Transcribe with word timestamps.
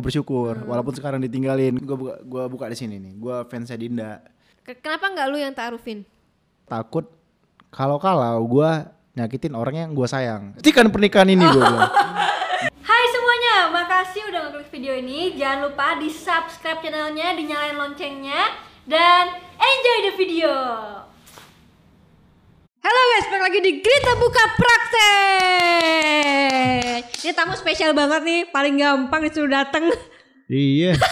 gue 0.00 0.08
bersyukur 0.08 0.64
walaupun 0.64 0.96
sekarang 0.96 1.20
ditinggalin 1.20 1.76
gue 1.76 1.92
buka 1.92 2.16
gue 2.24 2.42
buka 2.48 2.72
di 2.72 2.76
sini 2.80 2.96
nih 2.96 3.20
gue 3.20 3.36
fansnya 3.52 3.76
Dinda 3.76 4.24
Ke- 4.64 4.80
Kenapa 4.80 5.12
nggak 5.12 5.26
lu 5.28 5.36
yang 5.36 5.52
taarufin? 5.52 6.08
takut 6.64 7.04
kalau 7.68 8.00
kalau 8.00 8.40
gue 8.48 8.70
nyakitin 9.12 9.52
orang 9.52 9.76
yang 9.76 9.90
gue 9.92 10.08
sayang 10.08 10.56
kan 10.56 10.88
pernikahan 10.88 11.28
ini 11.28 11.44
gue 11.44 11.60
Hai 12.60 13.04
semuanya, 13.08 13.56
makasih 13.72 14.28
udah 14.28 14.40
ngeklik 14.50 14.68
video 14.68 14.92
ini. 14.92 15.32
Jangan 15.32 15.72
lupa 15.72 15.96
di 15.96 16.12
subscribe 16.12 16.84
channelnya, 16.84 17.32
dinyalain 17.32 17.72
loncengnya, 17.72 18.52
dan 18.84 19.32
enjoy 19.56 19.98
the 20.04 20.14
video. 20.18 20.52
Halo 22.80 22.96
guys, 23.12 23.28
balik 23.28 23.44
lagi 23.44 23.60
di 23.60 23.72
Grita 23.84 24.16
Buka 24.16 24.56
Praktek. 24.56 25.92
Ini 27.20 27.36
tamu 27.36 27.52
spesial 27.52 27.92
banget 27.92 28.24
nih, 28.24 28.48
paling 28.48 28.80
gampang 28.80 29.20
disuruh 29.20 29.52
datang. 29.52 29.92
iya. 30.48 30.96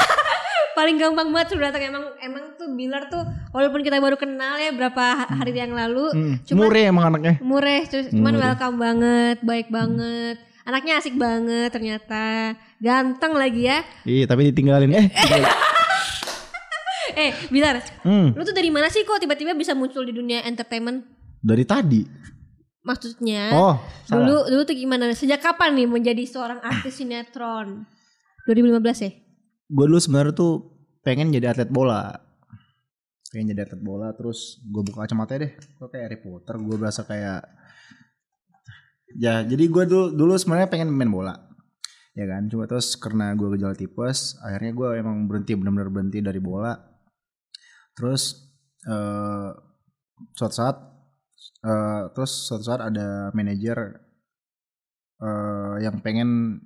Paling 0.72 0.94
gampang 0.94 1.34
banget 1.34 1.52
suruh 1.52 1.68
datang 1.68 1.90
emang 1.90 2.06
emang 2.22 2.54
tuh 2.54 2.70
Bilar 2.70 3.10
tuh 3.10 3.26
walaupun 3.50 3.82
kita 3.82 3.98
baru 3.98 4.14
kenal 4.14 4.62
ya 4.62 4.70
berapa 4.70 5.26
hari 5.26 5.50
yang 5.50 5.74
lalu 5.74 6.06
Hmm, 6.14 6.38
cuman 6.46 6.70
murah 6.70 6.84
emang 6.86 7.04
anaknya. 7.10 7.34
Mureh 7.42 7.82
cuman 8.14 8.38
welcome 8.38 8.78
banget 8.78 9.42
baik 9.42 9.74
banget. 9.74 10.38
Anaknya 10.62 11.02
asik 11.02 11.18
banget 11.18 11.74
ternyata. 11.74 12.54
Ganteng 12.78 13.34
lagi 13.34 13.66
ya. 13.66 13.82
Iya 14.06 14.30
tapi 14.30 14.54
ditinggalin. 14.54 14.94
Eh 14.94 15.10
eh 17.18 17.34
Bilar 17.50 17.82
hmm, 18.06 18.38
lu 18.38 18.42
tuh 18.46 18.54
dari 18.54 18.70
mana 18.70 18.86
sih 18.86 19.02
kok 19.02 19.18
tiba-tiba 19.18 19.50
bisa 19.58 19.74
muncul 19.74 20.06
di 20.06 20.14
dunia 20.14 20.46
entertainment 20.46 21.17
dari 21.42 21.64
tadi? 21.64 22.02
Maksudnya 22.82 23.52
oh 23.52 23.76
salah. 24.08 24.24
dulu 24.24 24.40
dulu 24.48 24.62
tuh 24.64 24.76
gimana? 24.78 25.12
Sejak 25.12 25.44
kapan 25.44 25.76
nih 25.76 25.88
menjadi 25.90 26.24
seorang 26.24 26.62
artis 26.64 26.98
sinetron? 27.02 27.84
2015 28.48 29.04
ya? 29.04 29.10
Gue 29.68 29.84
dulu 29.84 30.00
sebenarnya 30.00 30.32
tuh 30.32 30.52
pengen 31.04 31.28
jadi 31.28 31.52
atlet 31.52 31.68
bola. 31.68 32.16
Pengen 33.28 33.52
jadi 33.52 33.68
atlet 33.68 33.82
bola 33.84 34.16
terus 34.16 34.56
gue 34.64 34.80
buka 34.80 35.04
kacamata 35.04 35.36
deh. 35.36 35.52
Gue 35.52 35.88
kayak 35.92 36.04
Harry 36.08 36.18
Potter 36.24 36.56
gue 36.56 36.76
berasa 36.80 37.04
kayak 37.04 37.44
ya 39.20 39.40
jadi 39.44 39.64
gue 39.68 39.84
dulu 39.88 40.12
dulu 40.12 40.32
sebenarnya 40.36 40.68
pengen 40.68 40.88
main 40.88 41.12
bola 41.12 41.36
ya 42.16 42.24
kan? 42.24 42.48
Cuma 42.48 42.64
terus 42.64 42.96
karena 42.96 43.36
gue 43.36 43.52
gejala 43.52 43.76
tipes 43.76 44.40
akhirnya 44.40 44.72
gue 44.72 44.88
emang 44.96 45.28
berhenti 45.28 45.52
benar-benar 45.60 45.92
berhenti 45.92 46.24
dari 46.24 46.40
bola. 46.40 46.72
Terus 47.92 48.48
eh 48.88 49.52
suatu 50.32 50.54
saat 50.56 50.97
eh 51.64 52.02
terus 52.14 52.48
suatu 52.48 52.64
saat 52.64 52.82
ada 52.84 53.34
manajer 53.34 53.78
eh 55.22 55.74
yang 55.82 55.98
pengen 56.02 56.60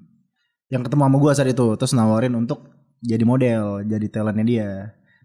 yang 0.73 0.83
ketemu 0.85 1.03
sama 1.05 1.17
gue 1.21 1.33
saat 1.37 1.51
itu 1.53 1.67
terus 1.77 1.93
nawarin 1.93 2.37
untuk 2.37 2.73
jadi 3.03 3.25
model 3.27 3.83
jadi 3.85 4.07
talentnya 4.09 4.47
dia. 4.47 4.71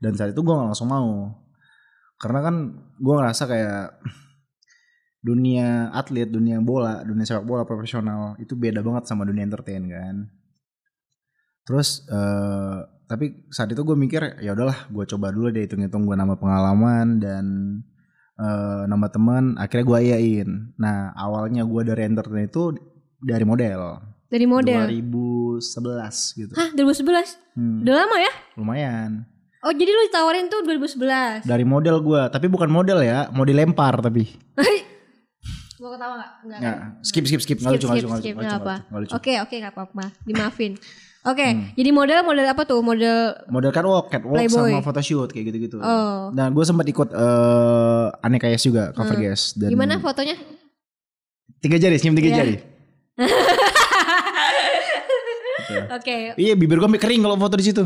Dan 0.01 0.17
saat 0.17 0.33
itu 0.33 0.41
gue 0.41 0.53
gak 0.53 0.69
langsung 0.73 0.89
mau. 0.89 1.33
Karena 2.17 2.39
kan 2.41 2.55
gue 2.97 3.13
ngerasa 3.13 3.43
kayak 3.45 4.01
dunia 5.27 5.93
atlet 5.93 6.29
dunia 6.29 6.61
bola 6.61 7.01
dunia 7.05 7.25
sepak 7.25 7.45
bola 7.45 7.63
profesional 7.65 8.37
itu 8.41 8.53
beda 8.53 8.81
banget 8.81 9.05
sama 9.05 9.23
dunia 9.23 9.45
entertain 9.45 9.85
kan? 9.85 10.15
Terus 11.63 12.03
eh 12.09 12.79
tapi 13.07 13.47
saat 13.55 13.71
itu 13.71 13.81
gue 13.87 13.95
mikir 13.95 14.43
ya 14.43 14.51
udahlah 14.51 14.91
gue 14.91 15.05
coba 15.07 15.31
dulu 15.31 15.47
deh 15.47 15.63
hitung-hitung 15.63 16.03
gue 16.03 16.15
nambah 16.17 16.43
pengalaman 16.43 17.23
dan 17.23 17.45
eh 18.37 18.81
nambah 18.85 19.09
teman 19.09 19.43
akhirnya 19.57 19.85
gue 19.85 19.99
iyain 20.05 20.49
nah 20.77 21.09
awalnya 21.17 21.65
gue 21.65 21.81
dari 21.81 22.05
entertain 22.05 22.45
itu 22.45 22.77
dari 23.17 23.45
model. 23.45 23.97
Dari 24.27 24.45
model? 24.45 24.91
2011 24.91 26.37
gitu. 26.37 26.53
Hah 26.53 26.69
2011 26.75 27.57
Hmm, 27.57 27.81
udah 27.81 27.93
lama 28.05 28.17
ya? 28.21 28.33
Lumayan. 28.53 29.25
Oh 29.65 29.73
jadi 29.73 29.89
lu 29.89 30.01
ditawarin 30.05 30.45
tuh 30.53 30.61
2011 30.61 31.49
dari 31.49 31.65
model 31.65 31.97
gua 32.05 32.29
tapi 32.29 32.45
bukan 32.45 32.69
model 32.69 33.01
ya 33.01 33.25
mau 33.33 33.41
dilempar 33.41 33.97
tapi. 33.97 34.29
Gua 35.81 35.93
ketawa 35.97 36.13
gak? 36.21 36.31
Enggak 36.45 36.59
nggak. 36.61 36.77
Skip 37.01 37.25
skip 37.25 37.41
skip. 37.41 37.57
Nggak 37.57 37.73
lucu 37.81 37.85
nggak 37.89 38.01
lucu. 38.05 39.13
Oke, 39.17 39.33
oke, 39.41 39.55
nggak 39.57 39.73
apa-apa. 39.73 40.05
Dimaafin. 40.25 40.77
Oke, 41.27 41.43
Hmm. 41.43 41.75
jadi 41.75 41.89
model 41.91 42.23
model 42.23 42.47
apa 42.47 42.63
tuh? 42.63 42.79
Model 42.79 43.35
model 43.47 43.67
catwalk 43.69 44.07
catwalk 44.07 44.37
Playboy. 44.37 44.71
sama 44.71 44.79
photoshoot 44.81 45.27
kayak 45.27 45.51
gitu 45.51 45.57
gitu 45.61 45.75
Oh. 45.77 46.31
nah 46.31 46.47
gue 46.47 46.63
sempat 46.63 46.85
ikut 46.85 47.11
eh 47.11 48.05
aneka 48.21 48.47
yes 48.47 48.63
juga 48.63 48.89
cover 48.91 49.11
Hmm. 49.13 49.23
guest 49.25 49.55
dan 49.55 49.67
gimana 49.67 49.97
fotonya? 49.97 50.39
tiga 51.57 51.75
jari 51.75 51.97
senyum 51.97 52.15
tiga 52.15 52.29
Iya. 52.29 52.37
jari 52.37 52.55
Oke. 55.91 56.17
iya 56.35 56.53
bibir 56.53 56.77
gue 56.77 56.89
kering 56.93 57.19
kalau 57.19 57.35
foto 57.35 57.55
di 57.55 57.65
situ 57.65 57.83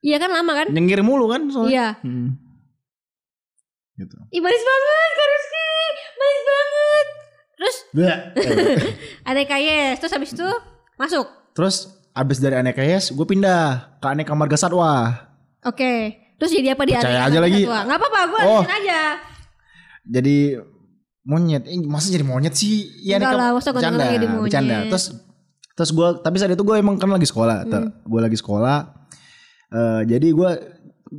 Iya 0.00 0.18
kan 0.18 0.28
lama 0.28 0.52
kan? 0.54 0.66
nyengir 0.68 1.00
mulu 1.00 1.28
kan 1.28 1.46
soalnya 1.46 1.70
Iya. 1.70 1.88
Hmm. 2.02 2.28
gitu 3.94 4.16
Ih 4.28 4.40
manis 4.40 4.60
banget 4.60 5.10
Kak 5.14 5.26
Rizky. 5.28 5.68
Manis 6.12 6.42
banget. 6.44 7.06
Terus 7.54 7.76
Bleh. 7.88 8.18
aneka 9.30 9.56
yes. 9.56 9.94
Terus 9.96 10.12
habis 10.12 10.30
itu 10.32 10.48
masuk. 10.96 11.26
terus 11.54 11.86
abis 12.14 12.38
dari 12.38 12.54
aneka 12.54 12.80
yes 12.80 13.10
gue 13.10 13.22
pindah 13.22 13.62
ke 13.98 14.06
aneka 14.06 14.32
marga 14.32 14.54
satwa 14.54 15.18
Oke. 15.60 15.92
Terus 16.36 16.52
jadi 16.52 16.72
apa 16.72 16.84
di 16.84 16.92
Percaya 16.92 17.20
aneka 17.20 17.26
aja 17.26 17.38
lagi. 17.40 17.60
Satwa? 17.62 17.78
Nggak 17.82 17.98
apa-apa, 17.98 18.20
gue 18.26 18.40
Oh. 18.44 18.62
aja. 18.62 19.02
jadi 20.04 20.36
monyet 21.24 21.64
eh, 21.64 21.80
masa 21.82 22.08
jadi 22.08 22.20
monyet 22.22 22.52
sih 22.52 22.84
ya 23.00 23.16
Enggak 23.16 23.32
lah, 23.32 23.48
masa 23.50 23.72
bercanda 23.72 24.04
jadi 24.04 24.26
monyet. 24.26 24.44
bercanda 24.44 24.76
terus 24.86 25.04
terus 25.72 25.90
gue 25.90 26.08
tapi 26.20 26.36
saat 26.36 26.52
itu 26.52 26.60
gue 26.60 26.76
emang 26.76 26.94
kan 26.94 27.08
lagi 27.08 27.24
sekolah 27.24 27.64
Hmm. 27.64 27.88
gue 27.98 28.20
lagi 28.20 28.36
sekolah 28.36 28.78
Eh, 29.66 30.02
jadi 30.06 30.28
gue 30.30 30.50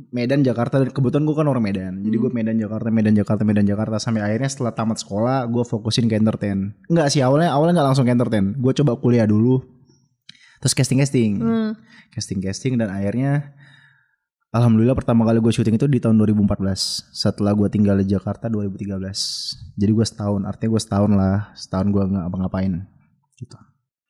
Medan 0.08 0.40
Jakarta 0.40 0.78
dan 0.78 0.88
kebetulan 0.88 1.24
gue 1.24 1.34
kan 1.34 1.44
orang 1.44 1.60
Medan 1.60 1.92
jadi 1.98 2.14
Hmm. 2.14 2.22
gue 2.22 2.30
Medan 2.30 2.56
Jakarta 2.56 2.88
Medan 2.88 3.12
Jakarta 3.12 3.42
Medan 3.42 3.66
Jakarta 3.66 3.96
sampai 3.98 4.22
akhirnya 4.22 4.46
setelah 4.46 4.70
tamat 4.70 4.96
sekolah 4.96 5.44
gue 5.44 5.60
fokusin 5.62 6.06
ke 6.06 6.14
entertain 6.14 6.70
Enggak 6.86 7.10
sih 7.10 7.20
awalnya 7.20 7.50
awalnya 7.50 7.76
nggak 7.76 7.88
langsung 7.90 8.06
ke 8.06 8.12
entertain 8.12 8.54
gue 8.54 8.72
coba 8.76 8.94
kuliah 8.94 9.26
dulu 9.26 9.60
terus 10.58 10.72
casting 10.72 10.98
casting 10.98 11.32
Hmm. 11.36 11.70
casting 12.10 12.38
casting 12.38 12.74
dan 12.74 12.88
akhirnya 12.88 13.52
Alhamdulillah 14.48 14.94
pertama 14.94 15.22
kali 15.22 15.36
gue 15.36 15.52
syuting 15.52 15.76
itu 15.76 15.84
di 15.84 15.98
tahun 15.98 16.16
2014 16.16 16.72
setelah 17.12 17.52
gue 17.52 17.68
tinggal 17.68 17.98
di 17.98 18.08
Jakarta 18.08 18.48
2013 18.48 18.96
jadi 19.74 19.90
gue 19.92 20.06
setahun 20.06 20.40
artinya 20.42 20.70
gue 20.70 20.82
setahun 20.82 21.10
lah 21.12 21.36
setahun 21.52 21.86
gue 21.86 22.02
nggak 22.06 22.24
apa-ngapain 22.24 22.72
gitu. 23.36 23.56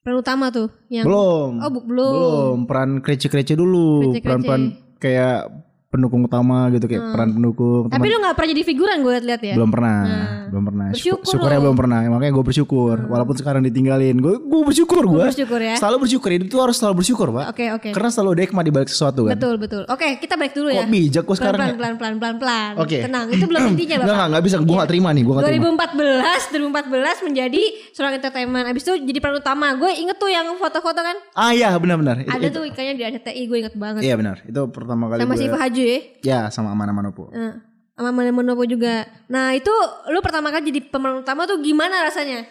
Peran 0.01 0.23
utama 0.23 0.55
tuh 0.55 0.71
yang 0.87 1.03
belum. 1.03 1.51
Oh, 1.59 1.71
bu- 1.73 1.83
belum. 1.83 2.12
belum. 2.15 2.57
Peran 2.71 2.91
krece-krece 3.03 3.59
dulu. 3.59 4.07
Krece-krece. 4.07 4.23
peran-peran 4.23 4.63
kayak 5.03 5.51
pendukung 5.97 6.23
utama 6.23 6.69
gitu 6.69 6.84
kayak 6.84 7.03
peran 7.11 7.29
pendukung 7.33 7.89
Tapi 7.89 8.07
lu 8.07 8.17
gak 8.19 8.34
pernah 8.34 8.51
jadi 8.51 8.62
figuran 8.62 8.97
gue 9.01 9.15
liat 9.23 9.43
ya? 9.43 9.55
belum 9.55 9.71
pernah 9.71 9.99
Nah. 9.99 10.29
belum 10.47 10.65
pernah 10.65 10.87
Bersyukur 10.89 11.03
Syukur- 11.19 11.31
syukurnya 11.33 11.59
belum 11.61 11.77
pernah 11.77 11.99
makanya 12.07 12.33
gue 12.33 12.45
bersyukur 12.45 12.97
walaupun 13.07 13.34
sekarang 13.34 13.62
ditinggalin 13.62 14.17
gue 14.17 14.34
gue 14.39 14.61
bersyukur 14.62 15.03
gue 15.03 15.25
Bersyukur 15.27 15.59
ya. 15.59 15.75
selalu 15.75 15.97
bersyukur 16.01 16.29
tuh 16.45 16.61
harus 16.61 16.77
selalu 16.77 16.95
bersyukur 17.01 17.29
pak 17.33 17.45
Oke, 17.49 17.65
oke. 17.73 17.89
karena 17.91 18.09
selalu 18.09 18.31
ada 18.31 18.43
hikmah 18.45 18.62
di 18.62 18.71
balik 18.71 18.87
sesuatu 18.87 19.25
kan 19.25 19.34
Betul, 19.34 19.55
betul. 19.57 19.83
Oke, 19.87 20.19
kita 20.19 20.34
balik 20.34 20.53
dulu 20.53 20.69
ya. 20.69 20.79
kok 20.79 20.89
bijak 20.89 21.23
gue 21.23 21.37
sekarang 21.37 21.57
Pelan, 21.57 21.69
ya? 21.69 21.77
pelan, 21.77 21.95
pelan, 21.97 22.15
pelan, 22.17 22.37
pelan. 22.37 22.73
Oke. 22.77 22.99
Tenang, 22.99 23.27
itu 23.28 23.45
belum 23.45 23.63
intinya 23.71 23.97
Bapak. 23.97 24.09
enggak, 24.09 24.27
enggak 24.27 24.45
bisa. 24.45 24.57
Gue 24.59 24.77
gak 24.77 24.91
terima 24.91 25.09
nih. 25.11 25.23
Gue 25.23 25.34
gak 25.34 25.45
terima. 25.45 25.65
2014, 25.73 26.53
2014 26.53 27.27
menjadi 27.27 27.63
seorang 27.91 28.13
entertainment. 28.15 28.65
Abis 28.67 28.83
itu 28.83 28.95
jadi 29.03 29.19
peran 29.19 29.37
utama. 29.37 29.67
Gue 29.75 29.91
inget 29.95 30.17
tuh 30.17 30.28
yang 30.28 30.47
foto-foto 30.57 30.99
kan. 30.99 31.17
Ah 31.33 31.51
iya 31.51 31.73
benar-benar. 31.75 32.17
Itu- 32.19 32.31
Ada 32.31 32.43
itu- 32.43 32.55
tuh 32.55 32.65
ikannya 32.67 32.95
di 32.95 33.05
RCTI, 33.05 33.43
gue 33.45 33.59
inget 33.59 33.75
banget. 33.75 34.01
Iya 34.03 34.15
benar. 34.15 34.37
Itu 34.43 34.61
pertama 34.69 35.05
kali 35.07 35.21
Sama 35.21 35.34
gue. 35.34 35.39
si 35.39 35.47
Haju 35.49 35.83
ya. 35.87 35.99
Ya 36.23 36.41
sama 36.51 36.71
Amana 36.71 36.91
Manopo. 36.91 37.31
Eh, 37.31 37.55
sama 37.95 38.11
Mana 38.11 38.29
Manopo 38.29 38.63
juga. 38.63 39.07
Nah 39.27 39.53
itu 39.53 39.73
lu 40.09 40.21
pertama 40.21 40.51
kali 40.51 40.69
jadi 40.69 40.81
pemeran 40.87 41.23
utama 41.23 41.47
tuh 41.47 41.59
gimana 41.59 42.03
rasanya? 42.03 42.45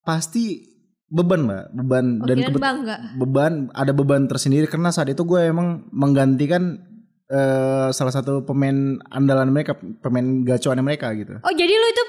Pasti 0.00 0.64
beban 1.06 1.44
mbak. 1.44 1.64
Beban 1.74 2.06
Oh, 2.20 2.26
dan 2.26 2.36
bangga. 2.52 2.96
beban 3.16 3.52
ada 3.72 3.92
beban 3.92 4.26
tersendiri 4.26 4.66
karena 4.66 4.90
saat 4.90 5.08
itu 5.08 5.22
gue 5.22 5.40
emang 5.42 5.88
menggantikan 5.90 6.78
eh, 7.26 7.88
salah 7.90 8.10
satu 8.10 8.42
pemain 8.42 8.74
andalan 9.08 9.50
mereka, 9.50 9.78
pemain 10.02 10.42
gacuannya 10.42 10.82
mereka 10.82 11.14
gitu. 11.14 11.38
Oh 11.40 11.52
jadi 11.52 11.70
lu 11.70 11.86
itu 11.86 12.04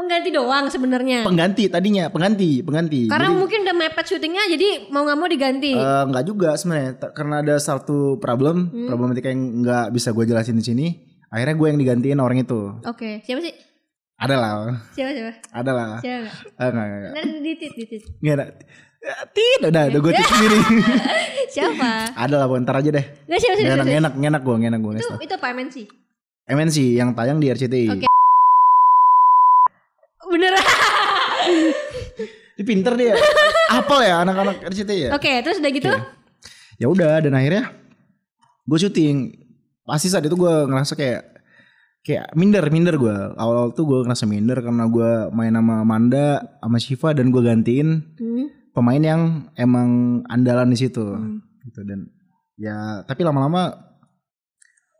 pengganti 0.00 0.28
doang 0.30 0.64
sebenarnya. 0.66 1.20
Pengganti 1.22 1.68
tadinya, 1.68 2.08
pengganti, 2.08 2.60
pengganti. 2.60 3.06
Karena 3.06 3.28
Jadi, 3.28 3.36
mungkin 3.36 3.58
udah 3.62 3.76
mepet 3.76 4.06
syutingnya 4.06 4.44
jadi 4.48 4.68
mau 4.88 5.04
nggak 5.04 5.18
mau 5.18 5.28
diganti. 5.28 5.72
eh, 5.72 6.04
nggak 6.06 6.24
juga 6.24 6.56
sebenarnya 6.56 6.90
karena 7.10 7.34
ada 7.38 7.54
satu 7.56 8.16
problem, 8.16 8.66
Hmm. 8.66 8.88
problematika 8.88 9.28
yang 9.28 9.60
nggak 9.60 9.92
bisa 9.92 10.10
gue 10.10 10.24
jelasin 10.24 10.56
di 10.56 10.64
sini. 10.64 10.86
Akhirnya 11.28 11.54
gue 11.54 11.66
yang 11.68 11.78
digantiin 11.78 12.18
orang 12.18 12.40
itu. 12.40 12.80
Oke, 12.82 13.20
siapa 13.22 13.38
sih? 13.38 13.54
Ada 14.16 14.34
lah, 14.34 14.50
Siapa 14.90 15.10
siapa? 15.12 15.32
ada 15.48 15.70
lah. 15.72 15.88
Siapa 15.98 16.18
nggak? 16.18 16.34
Eh, 16.34 16.66
enggak, 16.66 16.84
enggak, 16.84 16.98
enggak. 16.98 17.12
Nah, 17.14 17.40
ditit, 17.40 17.72
ditit. 17.72 18.02
Enggak 18.18 18.34
ada. 18.34 18.44
Ya, 19.00 19.14
Tidak, 19.26 19.68
udah, 19.72 19.82
udah 19.88 20.00
gue 20.02 20.12
cek 20.12 20.26
sendiri. 20.28 20.58
Siapa? 21.56 21.90
ada 22.14 22.34
lah, 22.36 22.46
ntar 22.60 22.74
aja 22.76 22.90
deh. 22.90 23.04
Nggak 23.24 23.40
siapa 23.40 23.54
sih? 23.56 23.64
Ngenak, 23.64 23.80
sih? 23.80 23.92
ngenak, 23.96 24.14
ngenak 24.18 24.42
gue, 24.42 24.56
ngenak 24.58 24.80
gue. 24.82 24.92
Itu 24.98 25.08
itu 25.24 25.34
apa 25.34 25.46
MNC? 25.50 25.76
MNC 26.50 26.76
yang 26.98 27.10
tayang 27.14 27.38
di 27.38 27.46
RCTI. 27.48 27.88
Oke. 27.88 28.09
Beneran? 30.30 30.64
Dia 32.54 32.64
pinter 32.64 32.92
dia. 32.94 33.14
Apel 33.68 33.98
ya 34.04 34.20
anak-anak 34.20 34.56
RCTI 34.68 34.98
ya. 35.00 35.10
Oke, 35.12 35.32
terus 35.40 35.58
udah 35.58 35.70
gitu? 35.70 35.90
Ya 36.76 36.86
udah 36.86 37.20
dan 37.20 37.32
akhirnya 37.32 37.72
gue 38.62 38.78
syuting. 38.78 39.16
Pasti 39.82 40.06
saat 40.06 40.22
itu 40.22 40.34
gue 40.34 40.54
ngerasa 40.66 40.94
kayak 40.94 41.22
kayak 42.00 42.30
minder 42.32 42.62
minder 42.68 42.94
gue. 42.94 43.16
Awal-awal 43.34 43.72
tuh 43.72 43.84
gue 43.84 43.98
ngerasa 44.02 44.24
minder 44.24 44.60
karena 44.60 44.84
gue 44.86 45.10
main 45.30 45.50
sama 45.50 45.82
Manda 45.82 46.26
sama 46.56 46.78
Shiva 46.78 47.10
dan 47.10 47.28
gue 47.28 47.42
gantiin 47.42 47.88
Hmm. 48.14 48.46
pemain 48.70 49.02
yang 49.02 49.22
emang 49.54 49.88
andalan 50.26 50.68
di 50.68 50.78
situ 50.78 51.02
gitu 51.60 51.80
dan 51.82 52.06
ya 52.54 53.02
tapi 53.02 53.20
lama-lama 53.20 53.74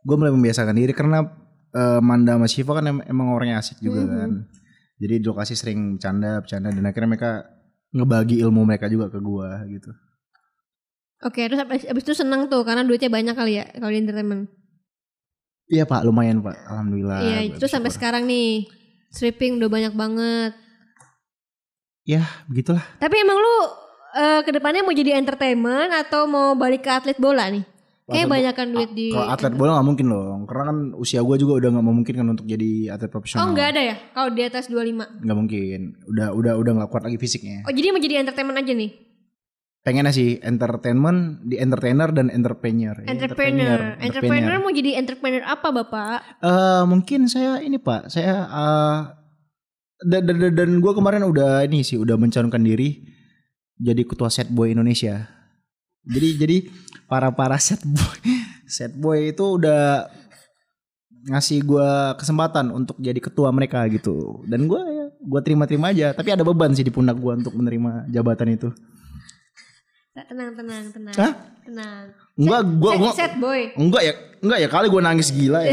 gue 0.01 0.15
mulai 0.15 0.29
membiasakan 0.29 0.75
diri 0.75 0.91
karena 0.91 1.23
eh, 1.71 1.99
Manda 1.99 2.35
sama 2.35 2.45
Shiva 2.45 2.71
kan 2.73 2.85
em- 2.85 3.05
emang 3.05 3.31
orangnya 3.31 3.57
asik 3.59 3.79
juga 3.79 4.03
kan 4.03 4.45
jadi 5.01 5.17
di 5.17 5.25
lokasi 5.25 5.57
sering 5.57 5.97
bercanda 5.97 6.37
bercanda 6.39 6.69
dan 6.69 6.85
akhirnya 6.85 7.09
mereka 7.09 7.31
ngebagi 7.91 8.37
ilmu 8.45 8.61
mereka 8.63 8.85
juga 8.85 9.09
ke 9.09 9.17
gue 9.19 9.49
gitu 9.73 9.91
Oke, 11.21 11.45
terus 11.45 11.61
abis, 11.61 11.85
abis 11.85 12.01
itu 12.01 12.17
seneng 12.17 12.49
tuh 12.49 12.65
karena 12.65 12.81
duitnya 12.81 13.05
banyak 13.05 13.37
kali 13.37 13.53
ya 13.61 13.65
kalau 13.77 13.93
di 13.93 14.01
entertainment. 14.01 14.49
iya 15.69 15.85
pak 15.85 16.01
lumayan 16.01 16.41
pak 16.41 16.57
alhamdulillah 16.65 17.21
Iya, 17.21 17.37
Gua 17.45 17.57
itu 17.61 17.65
sampai 17.69 17.93
sekarang 17.93 18.25
nih 18.25 18.65
stripping 19.13 19.61
udah 19.61 19.69
banyak 19.69 19.93
banget. 19.93 20.51
ya 22.01 22.25
begitulah 22.49 22.81
Tapi 22.97 23.15
emang 23.21 23.37
lu 23.37 23.55
eh, 24.17 24.41
ke 24.41 24.49
depannya 24.49 24.81
mau 24.81 24.91
jadi 24.91 25.13
entertainment 25.15 25.93
atau 25.93 26.25
mau 26.25 26.57
balik 26.57 26.83
ke 26.83 26.91
atlet 26.91 27.17
bola 27.21 27.53
nih? 27.53 27.61
Kayak 28.11 28.27
banyakan 28.29 28.67
duit 28.75 28.91
di. 28.91 29.07
kalau 29.15 29.27
atlet 29.31 29.53
bola 29.55 29.71
nggak 29.79 29.87
mungkin 29.87 30.05
dong 30.11 30.39
karena 30.45 30.63
kan 30.69 30.77
usia 30.99 31.19
gue 31.23 31.35
juga 31.39 31.53
udah 31.63 31.69
nggak 31.75 31.87
memungkinkan 31.87 32.27
untuk 32.27 32.45
jadi 32.45 32.71
atlet 32.93 33.07
Oh 33.07 33.13
profesional 33.15 33.49
nggak 33.55 33.67
ada 33.71 33.81
ya? 33.81 33.95
Kalau 34.11 34.29
di 34.35 34.41
atas 34.43 34.65
25 34.67 35.23
nggak 35.23 35.37
mungkin 35.37 35.79
udah 36.11 36.27
udah 36.35 36.53
udah 36.59 36.71
nggak 36.81 36.89
kuat 36.91 37.03
lagi 37.07 37.17
fisiknya 37.17 37.63
Oh 37.65 37.73
jadi 37.73 37.95
mau 37.95 38.01
jadi 38.03 38.21
entertainment 38.21 38.59
aja 38.59 38.73
nih? 38.75 38.91
pengennya 39.81 40.13
sih 40.13 40.37
entertainment 40.45 41.41
di 41.41 41.57
entertainer 41.57 42.13
dan 42.13 42.29
entrepreneur 42.29 42.93
Ya, 43.01 43.17
Entrepreneur. 43.17 43.97
Entrepreneur 43.97 44.61
mau 44.61 44.69
jadi 44.69 45.01
entrepreneur 45.01 45.41
apa 45.41 45.73
bapak? 45.73 46.19
Eh, 46.37 46.83
mungkin 46.85 47.25
saya 47.25 47.57
ini 47.65 47.81
pak 47.81 48.13
saya 48.13 48.45
eh, 48.45 48.99
dan 50.05 50.21
dan, 50.25 50.53
dan, 50.53 50.69
gue 50.81 50.93
kemarin 50.93 51.25
udah 51.25 51.65
ini 51.65 51.85
sih 51.85 51.97
udah 51.97 52.17
mencalonkan 52.17 52.61
diri 52.61 53.05
jadi 53.77 54.01
ketua 54.05 54.29
set 54.29 54.49
boy 54.49 54.73
Indonesia 54.73 55.29
jadi 56.05 56.29
jadi 56.41 56.57
para 57.11 57.27
para 57.29 57.59
set 57.59 57.83
boy 57.83 58.17
set 58.65 58.95
boy 58.95 59.19
itu 59.27 59.43
udah 59.59 60.07
ngasih 61.23 61.59
gue 61.61 61.89
kesempatan 62.15 62.71
untuk 62.71 62.95
jadi 62.97 63.19
ketua 63.19 63.51
mereka 63.51 63.83
gitu 63.85 64.41
dan 64.43 64.63
gue 64.63 64.79
ya 64.79 65.05
gue 65.11 65.41
terima-terima 65.43 65.91
aja 65.91 66.07
tapi 66.11 66.31
ada 66.31 66.41
beban 66.41 66.71
sih 66.71 66.81
di 66.81 66.89
pundak 66.89 67.13
gue 67.15 67.33
untuk 67.35 67.51
menerima 67.51 68.07
jabatan 68.07 68.55
itu 68.55 68.71
Tenang 70.11 70.51
tenang 70.53 70.85
tenang. 70.91 71.15
Hah? 71.15 71.33
Tenang. 71.61 72.03
enggak 72.35 72.61
gue 72.65 72.91
Set, 72.91 72.99
gue 72.99 73.11
set 73.13 73.33
boy. 73.37 73.61
enggak 73.75 74.01
ya 74.01 74.13
enggak 74.39 74.59
ya 74.59 74.67
kali 74.67 74.87
gue 74.87 75.01
nangis 75.01 75.29
gila 75.29 75.59
ya 75.61 75.71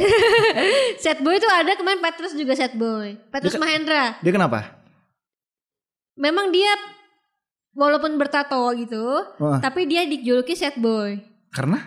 Set 1.02 1.18
boy 1.18 1.34
itu 1.34 1.46
ada 1.48 1.72
kemarin 1.72 1.98
Petrus 2.00 2.34
juga 2.34 2.52
set 2.52 2.74
boy. 2.74 3.14
Petrus 3.30 3.54
Dia- 3.54 3.62
Mahendra. 3.62 4.04
dia 4.18 4.30
kenapa 4.30 4.78
Memang 6.14 6.50
dia 6.50 6.70
walaupun 7.78 8.18
bertato 8.18 8.58
gitu, 8.74 9.22
Wah, 9.38 9.62
tapi 9.62 9.86
dia 9.86 10.02
dijuluki 10.02 10.52
set 10.52 10.74
boy. 10.76 11.14
karena 11.48 11.78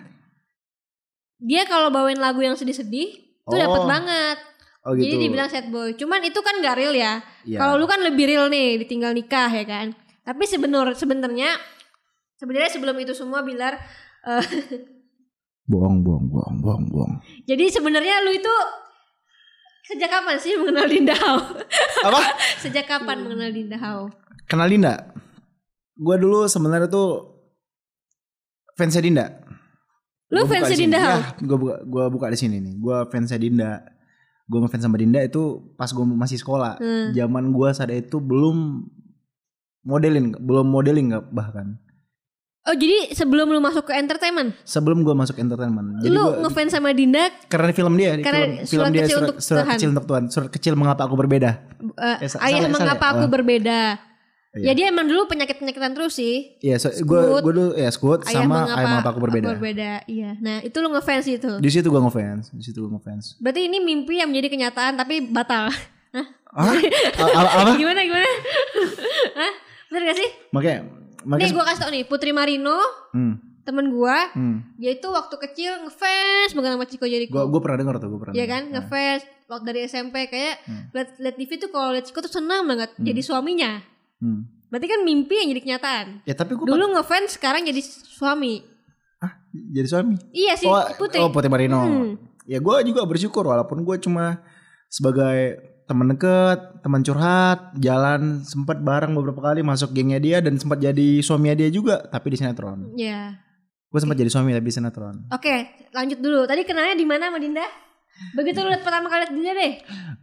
Dia 1.35 1.65
kalau 1.65 1.91
bawain 1.91 2.15
lagu 2.15 2.39
yang 2.39 2.55
sedih-sedih 2.55 3.09
itu 3.19 3.49
Oh, 3.49 3.57
dapat 3.57 3.81
banget. 3.83 4.37
oh 4.85 4.93
gitu 4.93 5.03
Jadi 5.03 5.15
dibilang 5.19 5.49
set 5.49 5.67
boy. 5.67 5.91
Cuman 5.93 6.21
itu 6.21 6.39
kan 6.39 6.61
gak 6.61 6.77
real 6.77 6.93
ya. 6.93 7.17
Iya. 7.43 7.57
Kalau 7.57 7.75
lu 7.75 7.85
kan 7.85 7.99
lebih 7.99 8.29
real 8.29 8.45
nih, 8.47 8.79
ditinggal 8.79 9.11
nikah 9.11 9.49
ya 9.49 9.65
kan. 9.65 9.91
Tapi 10.21 10.45
sebenarnya 10.45 10.93
sebenarnya 10.93 11.49
sebenarnya 12.37 12.69
sebelum 12.71 12.97
itu 12.97 13.13
semua 13.13 13.41
Bilar 13.41 13.77
eh, 14.25 14.45
bohong 15.71 16.01
bohong 16.01 16.25
bohong 16.27 16.57
bohong 16.57 16.85
bohong 16.89 17.13
jadi 17.45 17.69
sebenarnya 17.69 18.25
lu 18.25 18.33
itu 18.33 18.55
sejak 19.85 20.09
kapan 20.09 20.35
sih 20.35 20.57
mengenal 20.57 20.89
Dinda 20.89 21.13
Hao? 21.15 21.37
apa 22.01 22.19
sejak 22.65 22.89
kapan 22.89 23.21
mengenal 23.21 23.53
Dinda 23.53 23.77
Hao? 23.77 24.09
kenal 24.49 24.67
Dinda 24.67 25.13
gue 26.01 26.15
dulu 26.17 26.49
sebenarnya 26.49 26.89
tuh 26.89 27.37
fansnya 28.73 29.01
Dinda 29.01 29.25
Lu 30.31 30.41
Gua 30.41 30.49
fansnya. 30.49 30.79
Dinda? 30.79 30.95
Ya, 30.97 31.15
gue 31.37 31.57
buka, 31.59 31.75
gua 31.83 32.05
buka 32.07 32.31
di 32.31 32.39
sini 32.39 32.57
nih. 32.57 32.79
Gue 32.79 33.03
fansnya 33.11 33.35
Dinda. 33.35 33.83
Gue 34.47 34.63
ngefans 34.63 34.79
sama 34.81 34.95
Dinda 34.95 35.19
itu 35.19 35.43
pas 35.75 35.87
gue 35.87 36.05
masih 36.07 36.39
sekolah. 36.39 36.79
Hmm. 36.79 37.11
Zaman 37.11 37.51
gue 37.51 37.69
saat 37.71 37.91
itu 37.91 38.15
belum 38.15 38.87
modelin, 39.83 40.31
belum 40.33 40.63
modeling 40.65 41.11
nggak 41.11 41.25
bahkan. 41.29 41.75
Oh 42.63 42.71
jadi 42.71 43.11
sebelum 43.11 43.49
lu 43.49 43.59
masuk 43.59 43.83
ke 43.83 43.93
entertainment, 43.93 44.55
Sebelum 44.63 45.01
gue 45.01 45.11
masuk 45.11 45.35
entertainment. 45.35 45.99
Jadi 45.99 46.13
lu 46.13 46.23
gua, 46.23 46.47
ngefans 46.47 46.71
sama 46.71 46.95
Dinda 46.95 47.27
karena 47.49 47.73
film 47.73 47.93
dia, 47.97 48.15
Karena 48.15 48.39
film, 48.39 48.51
film 48.55 48.67
surat 48.71 48.87
dia 48.87 49.01
kecil 49.01 49.11
surat, 49.11 49.27
untuk 49.27 49.37
surat 49.41 49.59
Tuhan. 49.59 49.75
kecil 49.75 49.89
untuk 49.91 50.05
Tuhan. 50.07 50.23
Surat 50.29 50.49
kecil 50.49 50.73
mengapa 50.75 51.01
aku 51.03 51.15
berbeda. 51.19 51.49
eh, 51.97 52.17
Eh, 52.23 52.29
sa- 52.29 52.39
ayah 52.45 52.63
salah- 52.63 52.71
mengapa 52.71 52.87
salah 52.95 53.03
ya? 53.03 53.11
aku 53.11 53.25
Oh. 53.27 53.31
berbeda. 53.33 53.79
Iya. 54.51 54.67
Ya 54.67 54.73
dia 54.75 54.85
emang 54.91 55.07
dulu 55.07 55.31
penyakit-penyakitan 55.31 55.95
terus 55.95 56.19
sih. 56.19 56.59
Iya, 56.59 56.75
so, 56.75 56.91
gue 56.91 56.99
Squid. 56.99 57.39
gue 57.39 57.53
dulu 57.55 57.69
ya 57.71 57.87
squad 57.87 58.19
Ayah 58.27 58.43
sama 58.43 58.55
mengapa, 58.59 58.75
ayah 58.75 58.87
mengapa 58.91 59.09
aku 59.09 59.19
berbeda. 59.23 59.91
Iya. 60.05 60.31
Nah 60.37 60.57
itu 60.59 60.77
lu 60.77 60.91
ngefans 60.91 61.25
itu. 61.25 61.51
Di 61.57 61.69
situ 61.71 61.87
gue 61.87 62.01
ngefans, 62.01 62.51
di 62.51 62.59
situ 62.61 62.83
gue 62.83 62.91
ngefans. 62.91 63.39
Berarti 63.39 63.61
ini 63.65 63.79
mimpi 63.79 64.19
yang 64.19 64.27
menjadi 64.27 64.51
kenyataan 64.51 64.99
tapi 64.99 65.23
batal. 65.23 65.71
Hah? 66.11 66.27
Apa? 66.51 67.71
Gimana 67.79 68.03
gimana? 68.03 68.27
Hah? 69.39 69.51
Bener 69.87 70.01
gak 70.05 70.17
sih? 70.19 70.29
Makanya, 70.51 70.79
Nih 70.83 71.23
makanya. 71.23 71.53
gue 71.53 71.63
kasih 71.63 71.79
tau 71.79 71.91
nih 71.91 72.03
Putri 72.03 72.31
Marino 72.31 72.75
Hmm, 73.11 73.39
temen 73.61 73.87
gue 73.87 74.17
hmm. 74.33 74.57
dia 74.75 74.91
itu 74.91 75.05
waktu 75.05 75.35
kecil 75.37 75.71
ngefans 75.81 76.51
banget 76.51 76.71
sama 76.73 76.85
Chico 76.87 77.05
Jericho. 77.05 77.31
Gue 77.31 77.45
gue 77.47 77.61
pernah 77.61 77.77
denger 77.77 77.95
tuh, 77.99 78.07
gue 78.09 78.19
pernah. 78.19 78.33
Iya 78.33 78.45
kan 78.47 78.61
ngefans 78.67 79.21
waktu 79.47 79.63
dari 79.63 79.79
SMP 79.85 80.27
kayak 80.27 80.55
Hmm. 80.63 80.91
liat, 80.91 81.09
liat 81.19 81.35
TV 81.37 81.51
tuh 81.55 81.69
kalau 81.69 81.91
liat 81.91 82.03
Chico 82.03 82.19
tuh 82.19 82.27
senang 82.27 82.65
banget 82.65 82.91
jadi 82.97 83.21
suaminya. 83.21 83.79
Hmm. 84.21 84.47
Berarti 84.71 84.87
kan 84.87 85.01
mimpi 85.03 85.35
yang 85.35 85.49
jadi 85.51 85.61
kenyataan. 85.67 86.05
Ya 86.23 86.33
tapi 86.37 86.55
gue 86.55 86.63
Dulu 86.63 86.95
ngefans 86.95 87.35
sekarang 87.35 87.67
jadi 87.67 87.81
suami. 87.83 88.63
jadi 89.51 89.87
suami. 89.89 90.15
Iya 90.31 90.53
sih 90.55 90.65
oh, 90.69 90.79
Putri. 90.95 91.19
oh 91.19 91.27
Putri 91.27 91.51
Marino. 91.51 91.81
Hmm. 91.83 92.15
Ya 92.47 92.63
gue 92.63 92.75
juga 92.87 93.03
bersyukur 93.03 93.43
walaupun 93.43 93.83
gue 93.83 93.97
cuma 93.99 94.39
sebagai 94.87 95.59
teman 95.91 96.07
deket, 96.15 96.79
teman 96.79 97.03
curhat, 97.03 97.75
jalan 97.75 98.47
sempat 98.47 98.79
bareng 98.79 99.11
beberapa 99.11 99.43
kali 99.43 99.59
masuk 99.59 99.91
gengnya 99.91 100.23
dia 100.23 100.39
dan 100.39 100.55
sempat 100.55 100.79
jadi 100.79 101.19
suaminya 101.19 101.59
dia 101.59 101.67
juga 101.67 101.99
tapi 102.07 102.31
di 102.31 102.37
sinetron. 102.39 102.95
Iya. 102.95 103.35
Gue 103.91 103.99
sempat 103.99 104.15
jadi 104.15 104.31
suami 104.31 104.55
tapi 104.55 104.71
di 104.71 104.75
sinetron. 104.79 105.27
Oke, 105.35 105.67
lanjut 105.91 106.23
dulu. 106.23 106.47
Tadi 106.47 106.63
kenalnya 106.63 106.95
di 106.95 107.03
mana 107.03 107.27
sama 107.27 107.43
Dinda? 107.43 107.67
Begitu 108.39 108.63
lu 108.63 108.71
liat 108.71 108.87
pertama 108.87 109.11
kali 109.11 109.27
liat 109.27 109.33
Dinda 109.35 109.51
deh. 109.51 109.73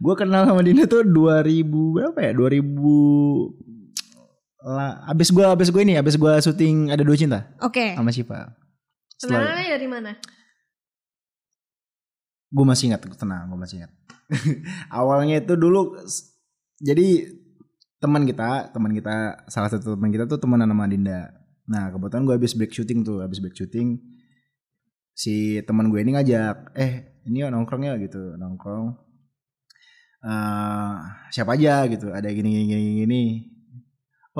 Gue 0.01 0.13
kenal 0.17 0.49
sama 0.49 0.61
Dinda 0.65 0.89
tuh 0.89 1.05
2000 1.05 1.69
berapa 1.69 2.17
ya? 2.17 2.31
2000 2.33 3.69
lah 4.59 5.07
abis 5.07 5.31
gue 5.31 5.45
abis 5.45 5.71
gue 5.71 5.81
ini 5.83 5.95
abis 5.95 6.19
gue 6.19 6.33
syuting 6.43 6.91
ada 6.91 7.03
dua 7.03 7.15
cinta 7.15 7.47
Oke. 7.63 7.95
sama 7.95 8.11
Shiva. 8.11 8.51
Setelah 9.15 9.51
Kenalannya 9.51 9.71
dari 9.71 9.87
mana? 9.87 10.11
gue 12.49 12.65
masih 12.65 12.89
ingat 12.89 13.05
tenang 13.13 13.45
gue 13.53 13.59
masih 13.61 13.75
ingat 13.81 13.91
awalnya 14.99 15.37
itu 15.41 15.53
dulu 15.53 15.97
jadi 16.81 17.29
teman 18.01 18.25
kita 18.25 18.73
teman 18.73 18.91
kita 18.93 19.45
salah 19.45 19.69
satu 19.69 19.93
teman 19.93 20.09
kita 20.09 20.25
tuh 20.25 20.41
teman 20.41 20.61
sama 20.65 20.89
Dinda 20.89 21.29
nah 21.69 21.93
kebetulan 21.93 22.25
gue 22.25 22.35
habis 22.41 22.57
break 22.57 22.73
shooting 22.73 23.05
tuh 23.05 23.21
habis 23.21 23.37
break 23.37 23.53
shooting 23.53 24.01
si 25.13 25.61
teman 25.61 25.93
gue 25.93 26.01
ini 26.01 26.17
ngajak 26.17 26.73
eh 26.73 27.21
ini 27.29 27.45
yuk 27.45 27.53
nongkrong 27.53 27.85
ya 27.85 27.95
gitu 28.01 28.33
nongkrong 28.37 28.97
Eh 30.19 30.95
siapa 31.31 31.55
aja 31.55 31.87
gitu 31.87 32.11
ada 32.11 32.27
gini 32.27 32.51
gini 32.51 32.65
gini 32.67 32.91
gini 33.07 33.23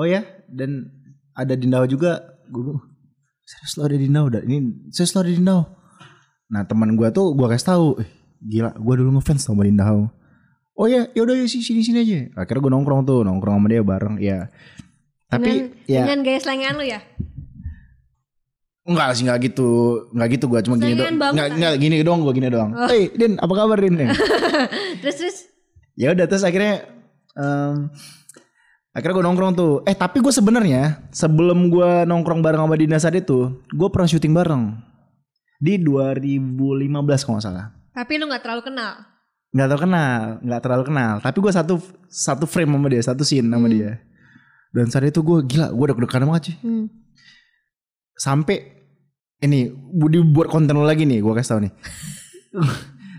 oh 0.00 0.08
ya 0.08 0.24
dan 0.48 0.88
ada 1.36 1.52
Dinda 1.52 1.84
juga 1.84 2.24
gue 2.48 2.80
serius 3.44 3.76
lo 3.76 3.84
ada 3.84 3.96
Dinda 4.00 4.20
udah 4.24 4.40
ini 4.48 4.88
serius 4.88 5.12
lo 5.12 5.20
ada 5.20 5.28
Dinda 5.28 5.56
Nah 6.50 6.66
teman 6.66 6.98
gue 6.98 7.08
tuh 7.14 7.32
gue 7.32 7.46
kasih 7.46 7.66
tahu, 7.70 7.86
eh, 8.02 8.10
gila 8.42 8.74
gue 8.74 8.94
dulu 8.98 9.10
ngefans 9.18 9.46
sama 9.46 9.62
Dinda 9.62 9.86
Hao. 9.86 10.10
Oh 10.74 10.90
ya, 10.90 11.06
yaudah 11.14 11.38
ya 11.38 11.46
sini 11.46 11.80
sini 11.80 11.98
aja. 12.02 12.18
Akhirnya 12.34 12.60
gue 12.66 12.72
nongkrong 12.74 13.06
tuh, 13.06 13.22
nongkrong 13.22 13.62
sama 13.62 13.68
dia 13.70 13.82
bareng, 13.86 14.16
ya. 14.18 14.50
Tapi 15.30 15.70
dengan, 15.70 15.86
ya 15.86 16.02
dengan 16.10 16.20
gaya 16.26 16.38
selengean 16.42 16.76
lu 16.76 16.84
ya? 16.84 17.00
enggak 18.80 19.14
sih 19.14 19.22
enggak 19.22 19.38
gitu, 19.46 19.68
enggak 20.10 20.28
gitu 20.34 20.44
gue 20.50 20.60
cuma 20.66 20.76
gini 20.82 20.98
doang. 20.98 21.14
Enggak, 21.14 21.48
enggak 21.54 21.74
gini 21.78 21.96
doang 22.02 22.20
gue 22.26 22.34
gini 22.34 22.48
doang. 22.50 22.70
Oh. 22.74 22.90
Hey 22.90 23.06
Din, 23.14 23.38
apa 23.38 23.52
kabar 23.54 23.78
Din? 23.78 23.94
terus 25.04 25.16
terus 25.22 25.36
ya 25.94 26.10
udah 26.10 26.26
terus 26.26 26.42
akhirnya 26.42 26.90
em, 27.38 27.86
akhirnya 28.90 29.14
gue 29.16 29.24
nongkrong 29.24 29.52
tuh. 29.54 29.72
Eh 29.84 29.94
tapi 29.94 30.18
gue 30.18 30.30
sebenarnya 30.30 31.06
sebelum 31.10 31.70
gue 31.70 32.04
nongkrong 32.04 32.40
bareng 32.40 32.62
sama 32.62 32.74
Dinda 32.74 32.98
saat 32.98 33.14
itu, 33.14 33.38
gue 33.68 33.88
pernah 33.88 34.06
syuting 34.06 34.32
bareng 34.32 34.62
di 35.56 35.76
2015 35.76 36.88
kalau 37.20 37.36
nggak 37.36 37.44
salah. 37.44 37.66
tapi 37.90 38.16
lu 38.16 38.24
nggak 38.24 38.40
terlalu 38.40 38.62
kenal. 38.64 38.92
nggak 39.50 39.66
terlalu 39.66 39.82
kenal 39.82 40.16
nggak 40.40 40.60
terlalu 40.62 40.84
kenal 40.86 41.12
tapi 41.18 41.36
gue 41.42 41.52
satu 41.52 41.74
satu 42.06 42.44
frame 42.46 42.70
sama 42.70 42.86
dia 42.86 43.02
satu 43.02 43.22
scene 43.26 43.44
sama 43.44 43.66
Hmm. 43.66 43.74
dia 43.74 43.90
Dan 44.70 44.86
saat 44.86 45.02
itu 45.04 45.20
gue 45.20 45.42
gila, 45.44 45.68
gue 45.68 45.86
deg-degan 45.90 46.22
banget 46.24 46.42
cuy. 46.48 46.56
Hmm. 46.62 46.86
Sampai 48.14 48.56
ini 49.40 49.66
Budi 49.68 50.22
buat 50.22 50.46
konten 50.46 50.76
lo 50.76 50.86
lagi 50.86 51.02
nih, 51.02 51.18
gue 51.18 51.32
kasih 51.34 51.50
tau 51.50 51.60
nih. 51.60 51.72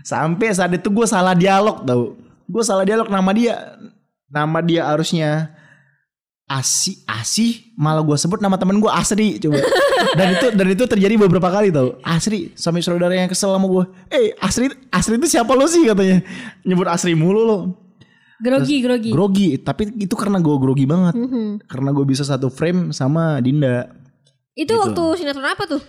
Sampai 0.02 0.48
saat 0.50 0.72
itu 0.72 0.88
gue 0.88 1.04
salah 1.04 1.36
dialog 1.36 1.84
tau. 1.84 2.16
Gue 2.48 2.62
salah 2.64 2.82
dialog 2.82 3.06
nama 3.06 3.30
dia. 3.30 3.76
Nama 4.26 4.58
dia 4.64 4.82
harusnya 4.88 5.52
Asi 6.52 7.00
Asi 7.04 7.72
malah 7.74 8.00
gue 8.00 8.12
sebut 8.14 8.36
nama 8.38 8.54
temen 8.54 8.76
gue 8.76 8.88
Asri 8.88 9.38
coba 9.38 9.56
dan 10.18 10.26
itu 10.30 10.46
dan 10.52 10.66
itu 10.68 10.84
terjadi 10.84 11.14
beberapa 11.16 11.48
kali 11.48 11.72
tau 11.72 11.96
Asri 12.02 12.52
sampai 12.52 12.80
saudara 12.80 13.12
yang 13.12 13.24
kesel 13.26 13.48
sama 13.48 13.64
gue 13.64 13.84
eh 14.10 14.36
Asri 14.36 14.68
Asri 14.88 15.16
itu 15.16 15.26
siapa 15.26 15.48
lo 15.50 15.64
sih 15.64 15.82
katanya 15.82 16.20
nyebut 16.60 16.84
Asri 16.86 17.14
mulu 17.14 17.42
lo 17.42 17.58
Grogi, 18.36 18.82
grogi. 18.82 19.10
grogi 19.10 19.48
tapi 19.56 19.94
itu 19.96 20.12
karena 20.12 20.36
gue 20.36 20.56
grogi 20.56 20.82
banget 20.82 21.14
Mhm. 21.14 21.62
karena 21.64 21.88
gue 21.90 22.04
bisa 22.04 22.20
satu 22.22 22.50
frame 22.50 22.90
sama 22.90 23.38
Dinda 23.38 23.88
Itu 24.52 24.74
Gitu. 24.74 24.82
waktu 24.82 25.04
sinetron 25.16 25.46
apa 25.46 25.64
tuh? 25.64 25.80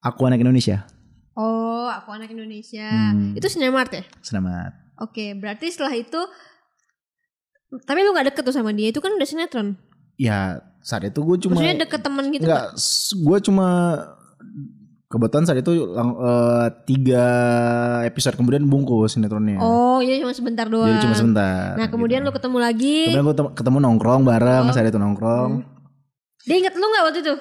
aku 0.00 0.20
anak 0.24 0.40
Indonesia 0.40 0.88
Oh, 1.30 1.86
aku 1.86 2.10
anak 2.10 2.28
Indonesia. 2.28 2.84
Hmm. 2.90 3.32
Itu 3.32 3.46
Cinemark 3.46 3.92
ya? 3.92 4.02
selamat 4.18 4.72
Oke, 4.98 5.32
berarti 5.32 5.68
setelah 5.68 5.94
itu 5.94 6.20
tapi 7.84 8.00
lu 8.00 8.10
gak 8.10 8.28
deket 8.28 8.42
tuh 8.42 8.52
sama 8.52 8.72
dia 8.72 8.90
itu 8.90 8.98
kan 8.98 9.12
udah 9.12 9.24
sinetron. 9.24 9.78
Ya 10.20 10.60
saat 10.80 11.02
itu 11.02 11.16
gue 11.18 11.36
cuma 11.40 11.56
Maksudnya 11.56 11.80
deket 11.80 12.00
temen 12.00 12.24
gitu 12.28 12.44
Enggak, 12.44 12.66
gue 13.16 13.38
cuma 13.42 13.68
kebetulan 15.06 15.42
saat 15.42 15.58
itu 15.58 15.72
lang- 15.88 16.14
eh, 16.14 16.66
tiga 16.86 17.24
episode 18.04 18.36
kemudian 18.36 18.62
bungkus 18.62 19.12
sinetronnya. 19.12 19.58
Oh, 19.58 19.98
iya 19.98 20.20
cuma 20.20 20.30
sebentar 20.30 20.64
doang. 20.64 20.86
Jadi 20.86 21.02
cuma 21.02 21.14
sebentar. 21.14 21.74
Nah, 21.74 21.88
kemudian 21.88 22.22
lu 22.22 22.30
ketemu 22.30 22.58
lagi. 22.60 23.10
Kemudian 23.10 23.26
gue 23.26 23.36
ketemu 23.52 23.76
nongkrong 23.80 24.22
bareng 24.22 24.64
Oh. 24.68 24.72
saat 24.72 24.86
itu 24.86 24.96
nongkrong. 24.96 25.66
Dia 26.40 26.56
inget 26.56 26.74
lu 26.74 26.86
gak 26.86 27.04
waktu 27.04 27.20
itu? 27.20 27.34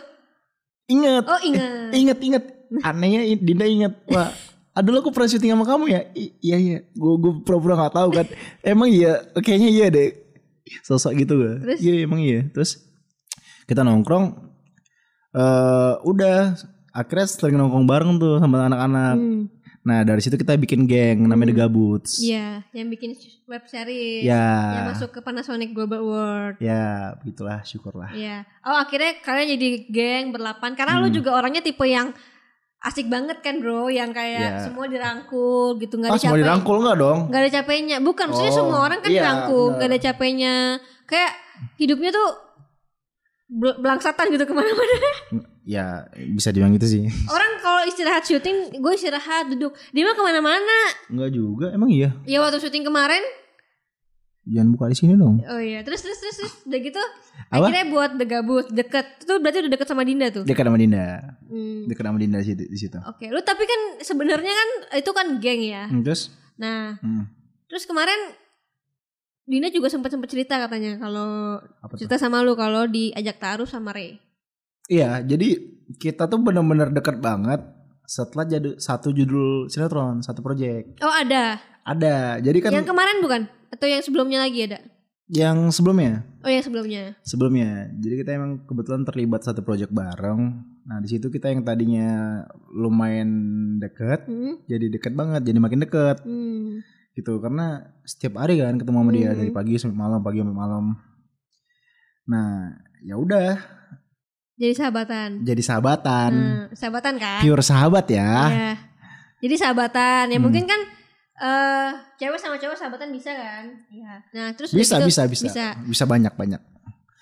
Ingat. 0.90 1.24
Oh, 1.24 1.40
inget. 1.40 1.70
Ingat 2.02 2.20
ingat. 2.20 2.44
Anehnya 2.82 3.22
i- 3.24 3.38
Dinda 3.38 3.66
ingat. 3.66 3.94
Wah, 4.08 4.30
aduh 4.72 4.98
aku 4.98 5.10
pernah 5.10 5.26
syuting 5.28 5.50
sama 5.50 5.64
kamu 5.64 5.86
ya? 5.88 6.02
I- 6.12 6.34
iya 6.40 6.58
iya. 6.58 6.78
Gue 6.92 7.18
gue 7.18 7.34
pura-pura 7.42 7.78
nggak 7.78 7.94
tahu 7.94 8.10
kan. 8.12 8.26
emang 8.66 8.90
iya. 8.90 9.30
Kayaknya 9.36 9.70
iya 9.70 9.86
deh. 9.88 10.10
Sosok 10.82 11.12
gitu 11.18 11.34
gue. 11.36 11.54
Terus? 11.64 11.80
Iya 11.80 11.94
emang 12.04 12.20
iya. 12.20 12.46
Terus 12.50 12.80
kita 13.66 13.82
nongkrong. 13.82 14.50
eh 15.30 15.94
udah 16.04 16.58
akhirnya 16.90 17.26
sering 17.26 17.54
nongkrong 17.54 17.86
bareng 17.86 18.18
tuh 18.18 18.42
sama 18.42 18.66
anak-anak. 18.66 19.14
Hmm, 19.16 19.46
Nah 19.80 20.04
dari 20.04 20.20
situ 20.20 20.36
kita 20.36 20.54
bikin 20.54 20.84
geng 20.86 21.24
namanya 21.24 21.50
The 21.50 21.58
Gabuts. 21.64 22.20
Iya, 22.20 22.62
yang 22.76 22.90
bikin 22.90 23.16
web 23.48 23.64
series. 23.66 24.28
Ya. 24.28 24.76
Yang 24.76 24.86
masuk 24.94 25.10
ke 25.14 25.20
Panasonic 25.22 25.72
Global 25.72 26.04
Award. 26.04 26.56
Ya 26.60 27.16
begitulah 27.22 27.64
syukurlah. 27.64 28.12
Iya. 28.12 28.44
Oh, 28.62 28.76
akhirnya 28.76 29.18
kalian 29.24 29.56
jadi 29.56 29.70
geng 29.88 30.26
berlapan 30.30 30.76
karena 30.76 31.00
lu 31.00 31.08
Hmm. 31.10 31.16
juga 31.16 31.32
orangnya 31.32 31.64
tipe 31.64 31.86
yang 31.86 32.12
asik 32.82 33.06
banget 33.06 33.40
kan, 33.40 33.60
Bro, 33.60 33.88
yang 33.88 34.10
kayak 34.10 34.40
Iya. 34.40 34.64
semua 34.64 34.86
dirangkul 34.86 35.76
gitu, 35.78 35.96
nggak 35.96 36.10
Ah 36.10 36.16
ada 36.16 36.22
semua 36.22 36.32
capek. 36.34 36.42
dirangkul 36.42 36.78
nggak 36.80 36.98
dong? 36.98 37.20
Gak 37.28 37.42
ada 37.42 37.52
capeknya. 37.54 37.98
Bukan, 38.00 38.26
maksudnya 38.26 38.50
Oh, 38.50 38.58
semua 38.58 38.78
orang 38.82 39.00
kan 39.00 39.10
iya, 39.10 39.18
dirangkul, 39.20 39.64
benar. 39.66 39.78
gak 39.78 39.90
ada 39.90 40.00
capeknya. 40.02 40.54
Kayak 41.04 41.32
hidupnya 41.76 42.10
tuh 42.10 42.30
bel- 43.50 43.78
belangsatan 43.78 44.26
gitu 44.30 44.46
ke 44.46 44.54
mana-mana. 44.54 44.96
Ya 45.66 45.86
bisa 46.32 46.50
dibilang 46.50 46.74
gitu 46.74 46.88
sih. 46.88 47.04
Orang 47.30 47.52
kalau 47.60 47.84
istirahat 47.84 48.24
syuting, 48.24 48.74
gue 48.74 48.94
istirahat 48.96 49.50
duduk. 49.50 49.76
Dia 49.92 50.02
mah 50.02 50.14
ke 50.14 50.24
mana-mana. 50.24 50.78
Enggak 51.08 51.30
juga 51.32 51.68
emang 51.70 51.90
iya. 51.90 52.16
Ya 52.24 52.40
waktu 52.40 52.58
syuting 52.58 52.82
kemarin, 52.82 53.22
Jangan 54.50 54.70
buka 54.74 54.86
di 54.90 54.98
sini 54.98 55.14
dong. 55.14 55.40
oh 55.40 55.62
iya. 55.62 55.86
Terus 55.86 56.02
terus 56.02 56.18
terus, 56.18 56.36
terus. 56.42 56.54
udah 56.66 56.80
gitu. 56.82 57.02
Apa? 57.50 57.70
Akhirnya 57.70 57.86
buat 57.88 58.12
The 58.18 58.26
Gabut 58.26 58.66
deket. 58.74 59.06
Itu 59.22 59.34
berarti 59.38 59.58
udah 59.62 59.72
deket 59.78 59.88
sama 59.88 60.02
Dinda 60.02 60.28
tuh. 60.34 60.44
Dekat 60.44 60.66
sama 60.66 60.78
Dinda. 60.78 61.06
Hmm. 61.46 61.86
Dekat 61.86 62.04
sama 62.04 62.18
Dinda 62.18 62.38
di 62.42 62.48
situ. 62.50 62.64
Di 62.66 62.78
situ. 62.78 62.98
Oke, 63.06 63.30
lu 63.30 63.40
tapi 63.40 63.64
kan 63.64 63.82
sebenarnya 64.02 64.54
kan 64.54 64.70
itu 64.98 65.12
kan 65.14 65.28
geng 65.38 65.62
ya. 65.62 65.86
Hmm, 65.86 66.02
Terus? 66.02 66.34
Nah, 66.58 66.98
Hmm, 67.00 67.30
terus 67.66 67.86
kemarin 67.86 68.18
Dinda 69.46 69.70
juga 69.70 69.90
sempat 69.90 70.14
sempat 70.14 70.30
cerita 70.30 70.62
katanya 70.62 70.98
kalau 70.98 71.58
cerita 71.98 72.18
sama 72.18 72.46
lu 72.46 72.54
kalau 72.54 72.86
diajak 72.86 73.42
taruh 73.42 73.66
sama 73.66 73.90
Ray. 73.90 74.22
Iya, 74.86 75.22
jadi 75.22 75.58
kita 75.98 76.26
tuh 76.26 76.42
bener-bener 76.42 76.90
deket 76.90 77.18
banget 77.18 77.62
setelah 78.06 78.46
jadi 78.46 78.78
satu 78.78 79.10
judul 79.10 79.70
sinetron, 79.70 80.22
satu 80.22 80.42
project. 80.42 80.98
Oh 81.02 81.14
ada. 81.14 81.58
Ada. 81.82 82.38
Jadi 82.42 82.58
kan 82.62 82.70
Yang 82.74 82.90
kemarin 82.90 83.18
bukan? 83.22 83.42
Atau 83.70 83.86
yang 83.86 84.02
sebelumnya 84.02 84.40
lagi 84.40 84.66
ada? 84.66 84.80
yang 85.30 85.70
sebelumnya, 85.70 86.26
Oh 86.42 86.50
yang 86.50 86.66
sebelumnya. 86.66 87.14
sebelumnya. 87.22 87.94
Jadi 87.96 88.16
kita 88.18 88.34
emang 88.34 88.66
kebetulan 88.66 89.06
terlibat 89.06 89.46
satu 89.46 89.62
project 89.62 89.94
bareng. 89.94 90.42
Nah, 90.82 90.98
di 90.98 91.08
situ 91.08 91.30
kita 91.30 91.54
yang 91.54 91.62
tadinya 91.62 92.42
lumayan 92.68 93.30
deket, 93.78 94.26
Hmm. 94.26 94.58
jadi 94.66 94.90
deket 94.90 95.14
banget, 95.14 95.46
jadi 95.46 95.62
makin 95.62 95.86
deket 95.86 96.26
Hmm. 96.26 96.82
gitu. 97.14 97.38
Karena 97.38 97.78
setiap 98.02 98.42
hari 98.42 98.58
kan 98.58 98.74
ketemu 98.74 98.98
sama 98.98 99.12
dia 99.14 99.30
Hmm. 99.30 99.38
dari 99.38 99.52
pagi 99.54 99.78
sampai 99.78 99.98
malam, 100.02 100.20
pagi 100.20 100.42
sampai 100.42 100.58
malam. 100.58 100.86
Nah, 102.26 102.50
ya 103.00 103.16
udah, 103.16 103.54
Jadi 104.58 104.74
sahabatan. 104.76 105.30
jadi 105.46 105.62
sahabatan. 105.62 106.32
Nah, 106.34 106.66
sahabatan 106.74 107.16
kan? 107.16 107.40
Pure 107.40 107.62
sahabat 107.62 108.06
ya. 108.10 108.34
Iya. 108.50 108.72
Jadi 109.40 109.56
sahabatan. 109.56 110.24
Ya 110.28 110.36
Hmm. 110.36 110.44
mungkin 110.44 110.66
kan 110.66 110.82
eh 111.40 111.90
cewek 112.20 112.40
sama 112.40 112.60
cowok 112.60 112.76
sahabatan 112.76 113.10
bisa 113.10 113.32
kan? 113.32 113.66
Iya. 113.88 114.14
Nah, 114.36 114.48
terus 114.54 114.76
Bisa, 114.76 115.00
gitu- 115.00 115.08
bisa, 115.08 115.22
bisa, 115.26 115.46
Bisa. 115.48 115.66
bisa, 115.88 116.04
banyak, 116.04 116.34
banyak. 116.36 116.62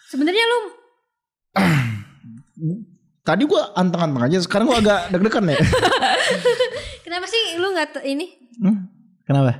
Sebenarnya 0.10 0.44
lu 0.44 0.60
Tadi 3.28 3.44
gua 3.44 3.76
anteng-anteng 3.76 4.24
aja, 4.24 4.38
sekarang 4.40 4.72
gua 4.72 4.80
agak 4.80 5.12
deg-degan 5.12 5.52
ya. 5.52 5.60
kenapa 7.06 7.28
sih 7.28 7.60
lu 7.60 7.76
nggak 7.76 8.00
ini? 8.08 8.26
Hmm? 8.64 8.88
Kenapa? 9.28 9.60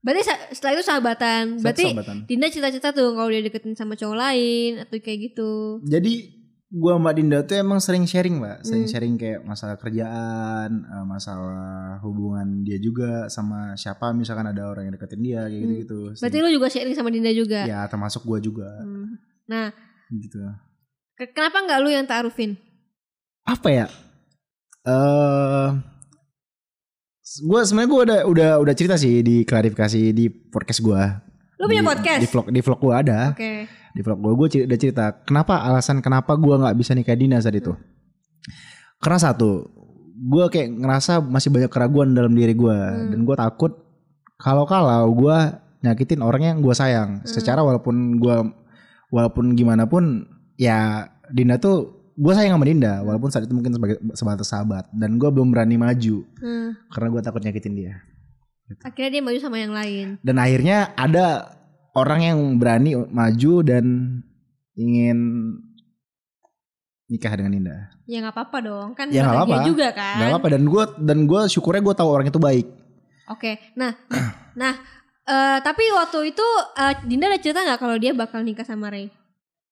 Berarti 0.00 0.22
setelah 0.54 0.72
itu 0.78 0.84
sahabatan. 0.86 1.42
Berarti 1.60 1.92
Sahabatan. 1.92 2.16
Dinda 2.30 2.46
cerita-cerita 2.46 2.94
tuh 2.94 3.12
kalau 3.18 3.26
dia 3.28 3.42
deketin 3.42 3.74
sama 3.74 3.98
cowok 3.98 4.16
lain 4.16 4.80
atau 4.80 4.96
kayak 5.02 5.18
gitu. 5.28 5.82
Jadi 5.82 6.35
gua 6.68 6.98
Mbak 6.98 7.14
Dinda 7.14 7.38
tuh 7.40 7.56
emang 7.56 7.78
sering 7.78 8.04
sharing, 8.04 8.36
Mbak. 8.36 8.56
Sering 8.62 8.84
Hmm. 8.84 8.90
sharing 8.90 9.14
kayak 9.14 9.40
masalah 9.42 9.76
kerjaan, 9.76 10.70
eh, 10.82 11.04
masalah 11.06 11.96
hubungan 12.00 12.62
dia 12.62 12.76
juga 12.76 13.28
sama 13.28 13.72
siapa 13.74 14.10
misalkan 14.10 14.46
ada 14.46 14.66
orang 14.66 14.90
yang 14.90 14.94
deketin 14.94 15.22
dia 15.22 15.40
kayak 15.42 15.54
Hmm. 15.54 15.62
gitu-gitu. 15.62 16.00
Berarti 16.18 16.38
lu 16.38 16.50
juga 16.50 16.66
sharing 16.66 16.94
sama 16.94 17.08
Dinda 17.08 17.30
juga. 17.30 17.62
Ya, 17.64 17.86
termasuk 17.86 18.22
gua 18.22 18.38
juga 18.38 18.66
Hmm. 18.82 19.14
Nah, 19.46 19.70
gitu. 20.10 20.42
ke- 21.14 21.30
kenapa 21.30 21.62
nggak 21.62 21.80
lu 21.80 21.90
yang 21.90 22.04
taarufin? 22.04 22.58
Apa 23.42 23.68
ya? 23.70 23.86
Eh 24.82 25.68
gue 27.36 27.60
sebenarnya 27.62 27.90
gue 27.90 28.00
udah 28.06 28.20
udah 28.26 28.50
udah 28.58 28.74
cerita 28.74 28.94
sih 28.96 29.18
di 29.20 29.42
klarifikasi 29.42 30.14
di 30.14 30.26
podcast 30.30 30.80
gua. 30.80 31.20
Lu 31.58 31.66
punya 31.66 31.82
Di- 31.82 31.88
podcast? 31.88 32.20
Di 32.22 32.28
vlog 32.28 32.46
di 32.48 32.60
vlog 32.62 32.80
gua 32.80 32.94
ada. 33.02 33.20
Oke. 33.34 33.66
Di 33.96 34.04
vlog 34.04 34.20
gue 34.20 34.32
gue 34.36 34.48
udah 34.64 34.78
cerita 34.78 35.04
kenapa 35.22 35.56
alasan 35.62 35.98
kenapa 35.98 36.36
gue 36.36 36.52
nggak 36.52 36.76
bisa 36.76 36.92
nikah 36.92 37.16
Dina 37.16 37.40
saat 37.40 37.56
itu 37.56 37.72
karena 38.98 39.18
satu 39.18 39.64
gue 40.16 40.44
kayak 40.46 40.68
ngerasa 40.74 41.20
masih 41.20 41.48
banyak 41.48 41.68
keraguan 41.68 42.12
dalam 42.12 42.32
diri 42.32 42.52
gue 42.52 42.72
Hmm. 42.72 43.08
dan 43.10 43.20
gue 43.22 43.36
takut 43.36 43.72
kalau 44.36 44.64
kalau 44.64 45.08
gue 45.10 45.36
nyakitin 45.82 46.20
orang 46.20 46.42
yang 46.46 46.58
gue 46.58 46.72
sayang 46.72 47.20
Hmm. 47.20 47.26
secara 47.26 47.60
walaupun 47.60 48.16
gue 48.16 48.36
walaupun 49.08 49.52
gimana 49.52 49.84
pun 49.84 50.24
ya 50.56 51.04
Dinda 51.26 51.56
tuh 51.56 51.92
gue 52.12 52.32
sayang 52.32 52.52
sama 52.52 52.64
Dinda 52.64 53.00
walaupun 53.00 53.28
saat 53.28 53.44
itu 53.44 53.52
mungkin 53.52 53.72
sebagai 53.72 53.96
sebatas 54.12 54.48
sahabat 54.48 54.88
dan 54.90 55.16
gue 55.16 55.28
belum 55.28 55.48
berani 55.50 55.76
maju 55.76 56.24
Hmm. 56.36 56.76
karena 56.88 57.08
gue 57.10 57.22
takut 57.22 57.40
nyakitin 57.40 57.74
dia 57.74 57.94
Akhirnya 58.82 59.10
dia 59.10 59.22
maju 59.22 59.38
sama 59.38 59.62
yang 59.62 59.70
lain. 59.70 60.18
dan 60.20 60.36
akhirnya 60.36 60.90
ada 60.96 61.54
orang 61.96 62.20
yang 62.22 62.38
berani 62.56 62.92
maju 62.94 63.54
dan 63.62 63.84
ingin 64.72 65.18
nikah 67.06 67.32
dengan 67.32 67.52
Dinda. 67.52 67.76
Ya 68.04 68.20
nggak 68.20 68.34
apa-apa 68.34 68.58
dong, 68.60 68.88
kan 68.92 69.08
Ya, 69.08 69.24
nggak 69.24 69.32
bahagia 69.32 69.54
apa-apa. 69.54 69.66
juga 69.66 69.88
kan. 69.90 70.16
Gak 70.16 70.28
apa-apa 70.28 70.48
dan 70.50 70.62
gue 70.64 70.82
dan 71.00 71.18
gue 71.24 71.40
syukurnya 71.48 71.82
gue 71.82 71.94
tahu 71.94 72.08
orang 72.08 72.26
itu 72.26 72.38
baik. 72.38 72.66
Oke, 73.26 73.58
nah, 73.74 73.90
nah, 74.54 74.74
eh, 75.24 75.58
tapi 75.60 75.82
waktu 75.92 76.30
itu 76.30 76.46
eh, 76.76 76.94
Dinda 77.02 77.26
ada 77.26 77.38
cerita 77.38 77.62
nggak 77.62 77.80
kalau 77.80 77.96
dia 77.96 78.12
bakal 78.12 78.42
nikah 78.42 78.62
sama 78.62 78.86
Ray? 78.86 79.10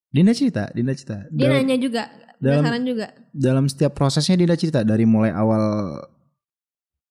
Dinda 0.08 0.30
cerita, 0.30 0.70
Dinda 0.70 0.94
cerita. 0.94 1.26
Dia 1.28 1.50
dalam, 1.50 1.58
nanya 1.60 1.76
juga, 1.76 2.02
dalam- 2.38 2.86
juga. 2.86 3.06
dalam 3.30 3.64
setiap 3.66 3.92
prosesnya 3.92 4.34
Dinda 4.34 4.54
cerita 4.54 4.80
dari 4.80 5.02
mulai 5.04 5.30
awal 5.30 5.62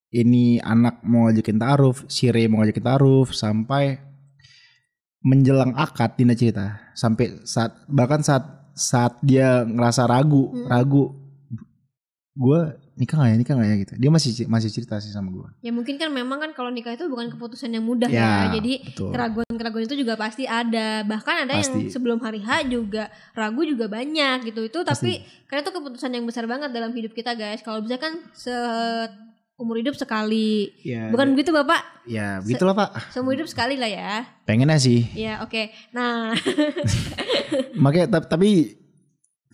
ini 0.09 0.61
anak 0.61 1.01
mau 1.01 1.25
ngajakin 1.25 1.57
taaruf, 1.57 2.05
si 2.07 2.29
Ray 2.29 2.47
mau 2.47 2.61
ngajakin 2.61 2.85
taaruf 2.85 3.33
sampai 3.33 3.97
menjelang 5.23 5.71
akad 5.73 6.13
Dinda 6.13 6.35
cerita 6.35 6.77
sampai 6.93 7.41
saat 7.43 7.71
bahkan 7.87 8.19
saat 8.19 8.43
saat 8.71 9.15
dia 9.21 9.63
ngerasa 9.63 10.03
ragu 10.03 10.51
Hmm. 10.51 10.67
ragu 10.67 11.03
gue 12.33 12.61
nikah 12.93 13.15
gak 13.15 13.29
ya 13.29 13.35
nikah 13.35 13.53
gak 13.55 13.67
ya 13.67 13.75
gitu 13.79 13.93
dia 13.95 14.09
masih 14.09 14.31
masih 14.47 14.69
cerita 14.69 14.97
sih 14.97 15.09
sama 15.09 15.29
gue 15.29 15.45
Ya 15.61 15.69
mungkin 15.69 15.95
kan 15.95 16.09
memang 16.09 16.37
kan 16.37 16.51
kalau 16.51 16.69
nikah 16.69 16.91
itu 16.91 17.05
bukan 17.05 17.29
keputusan 17.29 17.69
yang 17.69 17.81
mudah 17.81 18.09
Ya, 18.09 18.49
ya. 18.49 18.57
Jadi 18.57 18.73
betul. 18.83 19.09
keraguan-keraguan 19.09 19.85
itu 19.85 19.95
juga 19.95 20.13
pasti 20.15 20.43
ada. 20.43 21.01
Bahkan 21.03 21.35
ada 21.45 21.53
yang 21.55 21.69
Pasti. 21.73 21.89
sebelum 21.89 22.17
hari 22.19 22.41
H 22.41 22.65
juga 22.67 23.07
ragu 23.31 23.61
juga 23.63 23.85
banyak 23.87 24.45
gitu. 24.45 24.61
Itu 24.63 24.81
tapi 24.81 25.21
karena 25.45 25.61
itu 25.61 25.71
keputusan 25.71 26.09
yang 26.11 26.25
besar 26.25 26.45
banget 26.45 26.69
dalam 26.69 26.89
hidup 26.91 27.13
kita 27.13 27.33
guys. 27.33 27.61
Kalau 27.61 27.81
bisa 27.81 27.97
kan 27.97 28.13
se 28.31 28.53
umur 29.55 29.77
hidup 29.77 29.93
sekali. 29.93 30.73
ya 30.81 31.07
Bukan 31.09 31.33
begitu 31.33 31.49
Bapak? 31.49 31.81
ya 32.03 32.37
begitulah 32.39 32.73
pak 32.73 32.89
Seumur 33.09 33.31
hidup 33.31 33.47
sekali 33.47 33.75
lah 33.75 33.87
ya. 33.87 34.27
pengennya 34.43 34.75
sih 34.75 35.07
Ya 35.13 35.39
oke. 35.39 35.71
Nah 35.91 36.35
makanya 37.83 38.07
ta- 38.11 38.29
tapi 38.29 38.75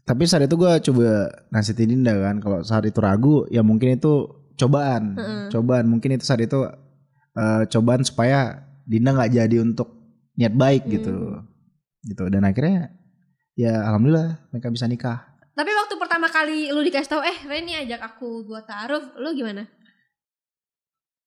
tapi 0.02 0.26
saat 0.26 0.42
itu 0.44 0.56
gue 0.56 0.72
coba 0.82 1.08
nasihatin 1.50 1.94
Dinda 1.94 2.18
kan 2.18 2.42
kalau 2.42 2.60
saat 2.62 2.82
itu 2.84 2.98
ragu 2.98 3.46
ya 3.48 3.62
mungkin 3.62 3.94
itu 3.94 4.26
cobaan 4.56 5.14
Heeh. 5.14 5.44
cobaan 5.50 5.86
mungkin 5.86 6.18
itu 6.18 6.26
saat 6.26 6.42
itu 6.42 6.66
eh, 7.32 7.64
cobaan 7.70 8.02
supaya 8.02 8.58
Dinda 8.84 9.14
nggak 9.14 9.32
jadi 9.36 9.58
untuk 9.62 9.94
niat 10.34 10.54
baik 10.54 10.90
gitu 10.90 11.12
Hmm. 11.12 11.46
gitu 12.02 12.24
dan 12.26 12.42
akhirnya 12.42 12.96
ya 13.54 13.84
alhamdulillah 13.84 14.40
mereka 14.50 14.72
bisa 14.72 14.88
nikah 14.88 15.20
tapi 15.52 15.68
waktu 15.70 15.94
pertama 15.94 16.26
kali 16.26 16.72
lu 16.72 16.80
dikasih 16.80 17.12
tahu 17.12 17.22
eh 17.22 17.38
Reni 17.44 17.76
ajak 17.76 18.00
aku 18.02 18.48
buat 18.48 18.64
taruh, 18.64 19.12
lu 19.20 19.36
gimana? 19.36 19.68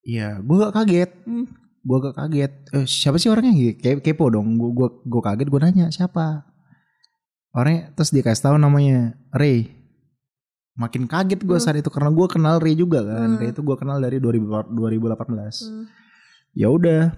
Iya, 0.03 0.39
gue 0.39 0.55
gak 0.59 0.75
kaget. 0.75 1.11
Hmm. 1.23 1.47
Gue 1.79 1.97
gak 1.99 2.15
kaget. 2.15 2.51
Eh, 2.71 2.85
siapa 2.85 3.15
sih 3.15 3.27
orangnya? 3.27 3.51
Gitu? 3.51 3.79
Ke- 3.79 4.03
kepo 4.03 4.27
dong. 4.27 4.55
Gue 4.55 4.71
gua, 4.71 4.89
gua 5.03 5.21
kaget. 5.23 5.47
Gue 5.47 5.59
nanya 5.59 5.87
siapa. 5.89 6.43
Orangnya 7.51 7.91
terus 7.93 8.11
dikasih 8.11 8.43
tahu 8.43 8.55
namanya 8.57 9.15
Ray. 9.31 9.71
Makin 10.73 11.05
kaget 11.05 11.39
gue 11.39 11.53
Hmm. 11.53 11.63
saat 11.63 11.77
itu 11.77 11.87
karena 11.87 12.09
gue 12.09 12.27
kenal 12.27 12.57
Ray 12.57 12.73
juga 12.73 13.05
kan. 13.05 13.35
Hmm. 13.35 13.39
Ray 13.39 13.51
itu 13.51 13.61
gue 13.61 13.75
kenal 13.77 14.01
dari 14.01 14.17
2000 14.17 14.67
2018. 14.69 15.63
Hmm. 15.63 15.85
Ya 16.51 16.67
udah. 16.67 17.13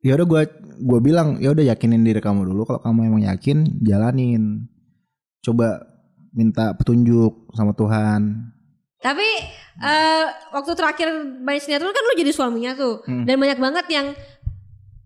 Ya 0.00 0.14
udah 0.14 0.26
gue 0.28 0.42
gue 0.76 1.00
bilang 1.02 1.42
ya 1.42 1.50
udah 1.50 1.64
yakinin 1.66 2.06
diri 2.06 2.22
kamu 2.22 2.46
dulu. 2.46 2.62
Kalau 2.64 2.80
kamu 2.80 2.98
emang 3.10 3.22
yakin 3.26 3.82
jalanin. 3.82 4.70
Coba 5.42 5.82
minta 6.30 6.70
petunjuk 6.72 7.50
sama 7.52 7.74
Tuhan. 7.74 8.52
Tapi 9.06 9.28
eh, 9.86 10.24
waktu 10.50 10.72
terakhir 10.74 11.08
main 11.38 11.62
sinetron 11.62 11.94
kan 11.94 12.02
lu 12.02 12.18
jadi 12.18 12.34
suaminya 12.34 12.74
tuh. 12.74 13.06
Hmm. 13.06 13.22
Dan 13.22 13.38
banyak 13.38 13.58
banget 13.62 13.86
yang 13.94 14.06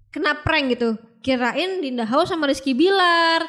kena 0.08 0.40
prank 0.40 0.72
gitu. 0.72 0.96
Kirain 1.20 1.84
Dinda 1.84 2.08
House 2.08 2.32
sama 2.32 2.48
Rizky 2.48 2.72
Bilar 2.72 3.44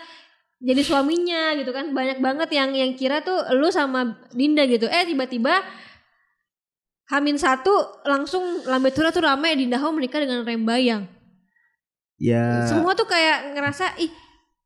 jadi 0.60 0.84
suaminya 0.84 1.56
gitu 1.56 1.72
kan. 1.72 1.96
Banyak 1.96 2.20
banget 2.20 2.52
yang 2.52 2.76
yang 2.76 2.92
kira 3.00 3.24
tuh 3.24 3.40
lu 3.56 3.72
sama 3.72 4.20
Dinda 4.36 4.68
gitu. 4.68 4.92
Eh 4.92 5.08
tiba-tiba 5.08 5.64
Hamin 7.08 7.40
satu 7.40 8.04
langsung 8.04 8.68
lambe 8.68 8.92
tura 8.92 9.16
tuh 9.16 9.24
rame 9.24 9.56
Dinda 9.56 9.80
House 9.80 9.96
menikah 9.96 10.20
dengan 10.20 10.44
Rembayang. 10.44 11.08
Ya 12.20 12.68
Semua 12.68 12.92
tuh 12.92 13.08
kayak 13.08 13.56
ngerasa 13.56 13.96
ih 14.04 14.12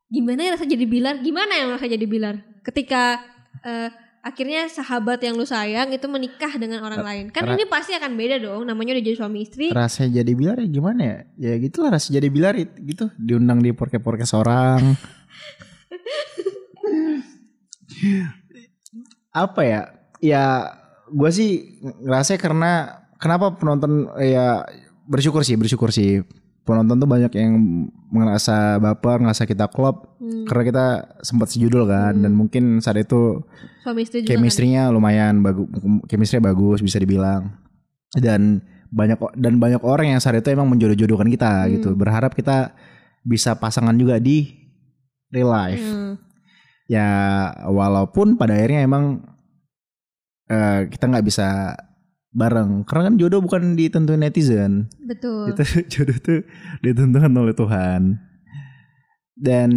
gimana 0.09 0.49
ya 0.49 0.57
rasa 0.57 0.65
jadi 0.65 0.85
Bilar? 0.89 1.21
Gimana 1.21 1.53
yang 1.61 1.69
rasa 1.77 1.85
jadi 1.85 2.09
Bilar? 2.09 2.41
Ketika 2.65 3.21
eh, 3.61 3.89
akhirnya 4.25 4.65
sahabat 4.65 5.21
yang 5.21 5.37
lu 5.37 5.45
sayang 5.45 5.93
itu 5.93 6.09
menikah 6.09 6.49
dengan 6.57 6.81
orang 6.81 7.05
lain. 7.05 7.25
Kan 7.29 7.45
ra- 7.45 7.53
ini 7.53 7.69
pasti 7.69 7.93
akan 7.93 8.17
beda 8.17 8.41
dong. 8.41 8.65
Namanya 8.65 8.97
udah 8.97 9.05
jadi 9.05 9.17
suami 9.21 9.45
istri. 9.45 9.69
rasanya 9.69 10.25
jadi 10.25 10.31
bilar 10.33 10.57
ya 10.57 10.67
gimana 10.67 11.01
ya 11.05 11.17
ya 11.37 11.53
gitulah 11.61 11.93
rasa 11.93 12.09
jadi 12.09 12.25
bilar 12.33 12.57
it- 12.57 12.73
gitu 12.81 13.13
diundang 13.21 13.61
di 13.61 13.69
porke 13.71 14.01
porke 14.01 14.25
orang 14.33 14.81
apa 19.35 19.61
ya 19.61 19.81
ya 20.23 20.43
gue 21.11 21.29
sih 21.29 21.79
ngerasa 22.01 22.39
karena 22.39 23.03
kenapa 23.19 23.53
penonton 23.55 24.09
ya 24.19 24.63
bersyukur 25.05 25.45
sih 25.45 25.59
bersyukur 25.59 25.91
sih 25.93 26.23
penonton 26.65 26.97
tuh 26.97 27.05
banyak 27.05 27.29
yang 27.37 27.53
ngerasa 28.09 28.81
baper 28.81 29.21
ngerasa 29.21 29.45
kita 29.45 29.69
klop 29.69 30.17
Hmm, 30.17 30.49
karena 30.49 30.63
kita 30.65 30.85
sempat 31.21 31.53
sejudul 31.53 31.85
kan. 31.85 32.17
Dan 32.17 32.33
mungkin 32.33 32.81
saat 32.81 32.97
itu 32.97 33.45
juga 34.25 34.25
kan. 34.25 34.41
chemistry-nya 34.41 34.89
lumayan 34.89 35.45
bagus 35.45 35.69
chemistry 36.09 36.41
bagus 36.41 36.81
bisa 36.81 36.97
dibilang. 36.97 37.53
Dan 38.09 38.65
banyak 38.89 39.21
dan 39.37 39.61
banyak 39.61 39.85
orang 39.85 40.17
yang 40.17 40.21
saat 40.23 40.41
itu 40.41 40.49
emang 40.49 40.65
menjodoh-jodohkan 40.73 41.29
kita 41.29 41.65
Hmm. 41.65 41.71
gitu. 41.77 41.89
Berharap 41.93 42.33
kita 42.33 42.73
bisa 43.21 43.53
pasangan 43.61 43.93
juga 43.93 44.17
di 44.17 44.49
real 45.29 45.53
life. 45.53 45.85
Hmm, 45.85 46.17
ya 46.89 47.09
walaupun 47.69 48.33
pada 48.37 48.57
akhirnya 48.57 48.81
emang 48.81 49.21
eh, 50.45 50.89
kita 50.89 51.05
nggak 51.05 51.25
bisa 51.25 51.73
bareng 52.35 52.83
karena 52.83 53.07
kan 53.07 53.15
jodoh 53.15 53.39
bukan 53.39 53.73
ditentuin 53.73 54.19
netizen 54.19 54.91
betul. 55.01 55.47
itu 55.55 55.63
jodoh 55.95 56.17
tuh 56.19 56.39
ditentukan 56.83 57.31
oleh 57.31 57.55
Tuhan 57.55 58.19
dan 59.35 59.69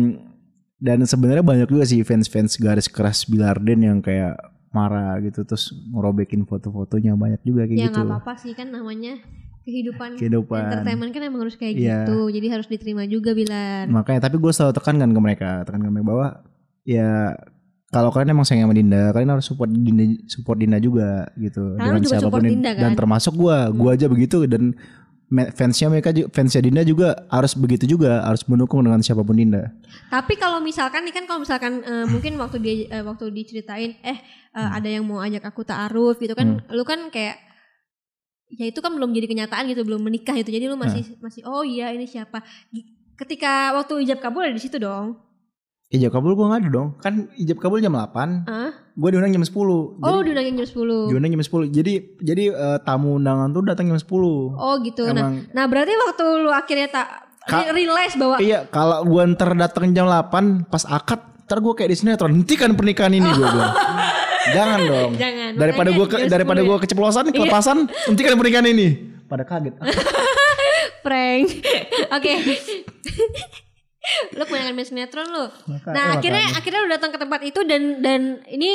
dan 0.79 0.99
sebenarnya 1.03 1.42
banyak 1.42 1.68
juga 1.71 1.87
sih 1.87 2.03
fans-fans 2.03 2.59
garis 2.59 2.87
keras 2.87 3.27
Bilarden 3.27 3.83
yang 3.83 3.99
kayak 3.99 4.38
marah 4.71 5.18
gitu 5.18 5.42
terus 5.42 5.71
ngerobekin 5.90 6.44
foto-fotonya 6.44 7.14
banyak 7.14 7.40
juga 7.42 7.64
kayak 7.64 7.79
Ya 7.79 7.87
gitu 7.88 7.99
nggak 7.99 8.11
apa-apa 8.11 8.33
sih 8.38 8.53
kan 8.53 8.68
namanya 8.68 9.18
kehidupan 9.64 10.16
kehidupan 10.16 10.61
entertainment 10.64 11.11
kan 11.11 11.23
emang 11.25 11.40
harus 11.44 11.57
kayak 11.57 11.77
Iya. 11.77 12.09
gitu. 12.09 12.33
Jadi 12.33 12.47
harus 12.49 12.66
diterima 12.66 13.05
juga 13.05 13.33
Bilar. 13.33 13.85
makanya 13.87 14.27
tapi 14.27 14.37
gue 14.37 14.49
selalu 14.49 14.73
tekankan 14.75 15.11
ke 15.11 15.21
mereka 15.21 15.51
tekankan 15.62 15.88
ke 15.88 15.94
mereka 15.94 16.09
bahwa 16.09 16.27
ya 16.83 17.37
kalau 17.88 18.12
kalian 18.12 18.37
emang 18.37 18.44
sayang 18.44 18.68
sama 18.68 18.77
Dinda 18.77 19.12
kalian 19.16 19.31
harus 19.33 19.46
support 19.48 19.72
Dinda 19.72 20.05
support 20.29 20.61
Dinda 20.61 20.77
juga 20.77 21.24
gitu. 21.40 21.77
Karena 21.81 21.96
lu 21.96 22.05
juga 22.05 22.20
ini. 22.44 22.48
Dinda, 22.61 22.70
kan? 22.77 22.83
dan 22.85 22.92
termasuk 22.92 23.33
gue 23.33 23.57
gue 23.72 23.90
aja 23.90 24.07
begitu 24.12 24.44
dan 24.44 24.77
fansnya 25.57 25.88
mereka 25.92 26.12
fansnya 26.33 26.64
Dinda 26.64 26.83
juga 26.85 27.24
harus 27.33 27.57
begitu 27.57 27.85
juga 27.85 28.24
harus 28.24 28.44
mendukung 28.44 28.85
dengan 28.85 29.01
siapa 29.01 29.24
pun 29.24 29.37
Dinda. 29.40 29.72
Tapi 30.12 30.37
kalau 30.37 30.61
misalkan 30.61 31.09
nih 31.09 31.16
kan 31.16 31.24
kalau 31.24 31.40
misalkan 31.40 31.81
eh, 31.81 32.07
mungkin 32.09 32.37
waktu 32.37 32.57
dia 32.61 32.74
eh, 32.92 33.05
waktu 33.05 33.33
diceritain 33.33 33.96
eh 34.05 34.20
Hmm. 34.59 34.74
ada 34.74 34.88
yang 34.90 35.07
mau 35.07 35.22
ajak 35.22 35.44
aku 35.44 35.62
taaruf 35.62 36.18
gitu 36.18 36.35
kan 36.35 36.59
lu 36.74 36.83
kan 36.83 37.14
kayak 37.14 37.38
ya 38.51 38.66
itu 38.66 38.81
kan 38.83 38.90
belum 38.90 39.14
jadi 39.14 39.31
kenyataan 39.31 39.70
gitu 39.70 39.87
belum 39.87 40.03
menikah 40.03 40.35
itu. 40.35 40.51
Jadi 40.51 40.66
lu 40.66 40.74
masih 40.74 41.05
masih 41.20 41.46
oh 41.46 41.62
iya 41.62 41.94
ini 41.94 42.09
siapa? 42.11 42.42
Ketika 43.14 43.77
waktu 43.77 44.03
ijab 44.09 44.18
kabul 44.18 44.42
ada 44.42 44.57
di 44.57 44.62
situ 44.62 44.81
dong 44.83 45.27
Ijab 45.88 46.12
kabul 46.12 46.37
gue 46.37 46.44
gak 46.44 46.61
ada 46.61 46.68
dong. 46.68 46.88
Kan 47.01 47.33
ijab 47.33 47.64
kabul 47.64 47.81
jam 47.81 47.96
8 47.96 48.44
Hah? 48.44 48.70
Gue 48.92 49.09
diundang 49.09 49.33
jam 49.33 49.40
10 49.40 49.57
oh 49.57 49.96
Jadi 49.96 50.20
diundangin 50.29 50.61
jam 50.61 50.68
10 50.68 51.09
diundang 51.09 51.31
jam 51.33 51.40
10 51.40 51.72
Jadi 51.72 51.92
jadi 52.20 52.44
eh, 52.53 52.79
tamu 52.85 53.16
undangan 53.16 53.48
tuh 53.57 53.64
datang 53.64 53.88
jam 53.88 53.96
10 53.96 54.05
oh 54.53 54.74
gitu. 54.85 55.09
Nah 55.09 55.33
Emang 55.33 55.35
nah 55.57 55.64
berarti 55.64 55.96
waktu 55.96 56.24
lu 56.44 56.53
akhirnya 56.53 56.92
tak 56.92 57.07
Ka- 57.48 57.72
realize 57.72 58.12
bahwa 58.20 58.37
Iya 58.37 58.68
kalau 58.68 59.01
gue 59.09 59.22
ntar 59.33 59.57
datang 59.57 59.96
jam 59.96 60.05
8 60.05 60.68
Pas 60.68 60.85
akad 60.85 61.24
Ntar 61.48 61.64
gue 61.64 61.72
kayak 61.72 61.88
di 61.88 61.96
sinetron 61.96 62.37
Hentikan 62.37 62.77
pernikahan 62.77 63.16
ini 63.16 63.24
gue 63.24 63.48
bilang. 63.48 63.72
Jangan 64.57 64.81
dong. 64.85 65.11
Jangan, 65.16 65.51
Daripada 65.57 65.88
gue 65.88 66.05
10 66.05 66.29
daripada 66.29 66.61
ya. 66.61 66.68
gue 66.68 66.77
keceplosan 66.85 67.24
Kelepasan 67.33 67.79
Hentikan 68.05 68.37
pernikahan 68.37 68.68
ini. 68.68 69.16
Pada 69.24 69.48
kaget. 69.48 69.72
Prank. 71.05 71.48
Oke 72.20 72.33
lu 74.33 74.42
kebanyakan 74.42 74.75
main 74.75 74.85
sinetron 74.85 75.29
lu? 75.29 75.44
Maka- 75.66 75.92
nah 75.92 76.05
eh, 76.09 76.14
akhirnya 76.16 76.44
makanya. 76.44 76.59
akhirnya 76.59 76.81
lu 76.81 76.90
datang 76.90 77.11
ke 77.11 77.18
tempat 77.18 77.40
itu 77.42 77.61
dan 77.62 77.83
dan 77.99 78.21
ini 78.47 78.71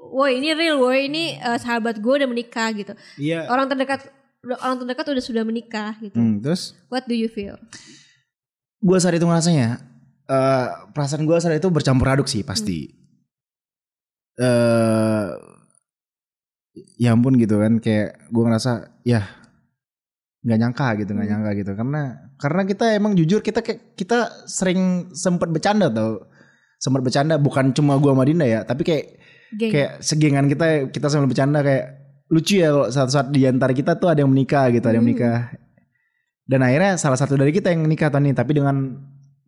woi 0.00 0.38
ini 0.38 0.48
real 0.52 0.78
woi 0.78 1.06
ini 1.06 1.34
eh, 1.34 1.58
sahabat 1.58 1.98
gue 1.98 2.12
udah 2.16 2.26
menikah 2.26 2.72
gitu. 2.72 2.92
Iya. 3.16 3.46
Orang 3.46 3.66
terdekat 3.66 4.08
orang 4.56 4.76
terdekat 4.78 5.04
udah 5.06 5.20
sudah 5.20 5.42
menikah 5.42 5.96
gitu. 5.98 6.16
Hmm, 6.16 6.40
Terus? 6.40 6.72
What 6.88 7.04
do 7.04 7.12
you 7.12 7.28
feel? 7.28 7.60
Gue 8.78 8.96
saat 8.96 9.12
itu 9.12 9.24
ngerasanya 9.24 9.68
eh 10.24 10.66
perasaan 10.90 11.26
gue 11.26 11.36
saat 11.36 11.54
itu 11.54 11.68
bercampur 11.68 12.08
aduk 12.08 12.24
sih 12.24 12.40
pasti. 12.40 12.88
Eh 14.36 15.28
ya 16.96 17.12
ampun 17.12 17.36
gitu 17.36 17.58
kan 17.58 17.76
kayak 17.76 18.30
gue 18.30 18.42
ngerasa 18.42 18.72
ya 19.02 19.26
nggak 20.40 20.58
nyangka 20.58 20.86
gitu 20.96 21.10
nggak 21.12 21.26
Hmm. 21.26 21.32
nyangka 21.36 21.50
gitu. 21.54 21.72
Karena 21.74 22.02
karena 22.40 22.64
kita 22.64 22.96
emang 22.96 23.12
jujur 23.12 23.44
kita 23.44 23.60
kayak 23.60 23.92
kita 23.94 24.48
sering 24.48 25.12
sempat 25.12 25.52
bercanda 25.52 25.92
tau. 25.92 26.24
Sempat 26.80 27.04
bercanda 27.04 27.36
bukan 27.36 27.76
cuma 27.76 28.00
gue 28.00 28.08
sama 28.08 28.24
Dinda 28.24 28.48
ya 28.48 28.64
tapi 28.64 28.82
kayak 28.88 29.04
geng. 29.60 29.68
kayak 29.70 29.90
segengan 30.00 30.48
kita 30.48 30.88
kita 30.88 31.06
sambil 31.12 31.28
bercanda 31.28 31.60
kayak 31.60 31.84
lucu 32.32 32.64
ya 32.64 32.72
kalau 32.72 32.88
satu 32.88 33.10
saat 33.12 33.28
di 33.28 33.44
antara 33.44 33.76
kita 33.76 34.00
tuh 34.00 34.08
ada 34.08 34.24
yang 34.24 34.32
menikah 34.32 34.72
gitu 34.72 34.88
ada 34.88 34.96
yang 34.96 35.04
Hmm. 35.04 35.12
menikah. 35.12 35.52
Dan 36.48 36.64
akhirnya 36.64 36.96
salah 36.96 37.20
satu 37.20 37.36
dari 37.36 37.52
kita 37.52 37.68
yang 37.68 37.84
menikah 37.84 38.08
tahun 38.08 38.32
ini 38.32 38.34
tapi 38.34 38.56
dengan 38.56 38.96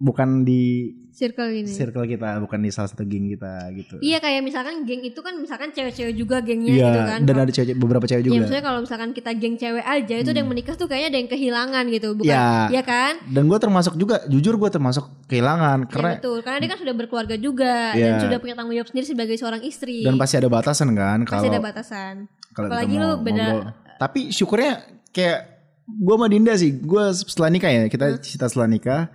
bukan 0.02 0.42
di 0.42 0.90
circle 1.12 1.54
ini. 1.54 1.68
circle 1.68 2.02
kita, 2.04 2.40
bukan 2.40 2.58
di 2.58 2.68
salah 2.68 2.88
satu 2.88 3.04
geng 3.04 3.28
kita 3.28 3.54
gitu. 3.72 4.00
Iya 4.00 4.18
kayak 4.18 4.42
misalkan 4.42 4.82
geng 4.82 4.98
itu 5.00 5.14
kan 5.16 5.36
misalkan 5.36 5.70
cewek-cewek 5.70 6.10
juga 6.12 6.40
gengnya 6.40 6.72
Iya, 6.72 6.82
gitu 6.82 7.00
kan. 7.00 7.18
dan 7.20 7.28
Kalau- 7.28 7.44
ada 7.44 7.52
cewek 7.52 7.74
beberapa 7.76 8.04
cewek 8.04 8.18
Ya 8.18 8.26
juga. 8.26 8.36
maksudnya 8.40 8.64
kalau 8.64 8.80
misalkan 8.80 9.10
kita 9.12 9.30
geng 9.32 9.54
cewek 9.54 9.84
aja 9.84 10.14
itu 10.16 10.28
ada 10.28 10.40
yang 10.40 10.50
menikah 10.50 10.74
tuh 10.74 10.86
kayaknya 10.86 11.08
ada 11.08 11.18
yang 11.18 11.30
kehilangan 11.30 11.84
gitu, 11.88 12.08
bukan? 12.12 12.26
Iya. 12.26 12.48
Iya 12.68 12.82
kan? 12.82 13.12
Dan 13.24 13.42
gue 13.46 13.58
termasuk 13.60 13.94
juga, 13.94 14.16
jujur 14.26 14.54
gue 14.56 14.70
termasuk 14.72 15.04
kehilangan 15.28 15.78
Iya 15.78 15.88
karena 15.88 16.10
betul, 16.16 16.38
karena 16.40 16.58
dia 16.58 16.68
kan 16.68 16.78
sudah 16.80 16.94
berkeluarga 16.96 17.36
juga 17.36 17.74
dan 17.92 18.10
Iya. 18.10 18.22
sudah 18.22 18.38
punya 18.38 18.54
tanggung 18.54 18.74
jawab 18.74 18.88
sendiri 18.88 19.06
sebagai 19.06 19.36
seorang 19.36 19.62
istri. 19.62 20.02
dan 20.02 20.16
pasti 20.16 20.34
ada 20.34 20.48
batasan 20.48 20.88
kan 20.90 21.18
Pasti 21.22 21.46
ada 21.46 21.52
kalau 21.52 21.62
batasan. 21.62 22.14
kalau 22.50 22.66
apalagi 22.66 22.94
lu 22.96 23.10
beda- 23.20 23.52
ngobrol. 23.54 23.72
Tapi 23.94 24.20
syukurnya 24.28 24.72
kayak 25.08 25.38
gue 25.84 26.14
sama 26.16 26.26
Dinda 26.26 26.54
sih, 26.54 26.74
gue 26.74 27.04
setelah 27.12 27.48
nikah 27.48 27.70
ya, 27.70 27.82
kita 27.86 28.18
cerita 28.18 28.46
setelah 28.46 28.66
nikah, 28.66 29.06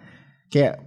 kayak 0.47 0.79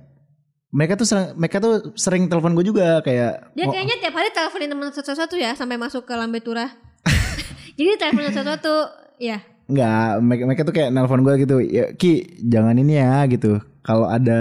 mereka 0.71 0.95
tuh 0.95 1.05
sering, 1.05 1.29
mereka 1.35 1.57
tuh 1.59 1.75
sering 1.95 2.27
telepon 2.27 2.55
gue 2.55 2.63
juga 2.63 3.01
kayak 3.01 3.53
Dia 3.53 3.67
"Mau- 3.67 3.75
kayaknya 3.75 3.97
tiap 3.99 4.15
hari 4.15 4.31
teleponin 4.31 4.69
teman 4.69 4.89
satu-satu 4.89 5.35
ya 5.35 5.51
sampai 5.53 5.75
masuk 5.75 6.03
ke 6.03 6.15
lambe 6.15 6.39
turah. 6.39 6.71
Jadi 7.77 7.91
teleponin 7.97 8.31
satu-satu, 8.31 8.75
ya. 9.19 9.43
Enggak, 9.67 10.11
mereka, 10.21 10.43
mereka 10.45 10.63
tuh 10.65 10.75
kayak 10.75 10.91
nelpon 10.91 11.23
gue 11.23 11.35
gitu. 11.39 11.57
Ya, 11.61 11.91
Ki, 11.93 12.13
jangan 12.41 12.75
ini 12.75 12.97
ya 12.97 13.27
gitu. 13.27 13.59
Kalau 13.81 14.07
ada 14.07 14.41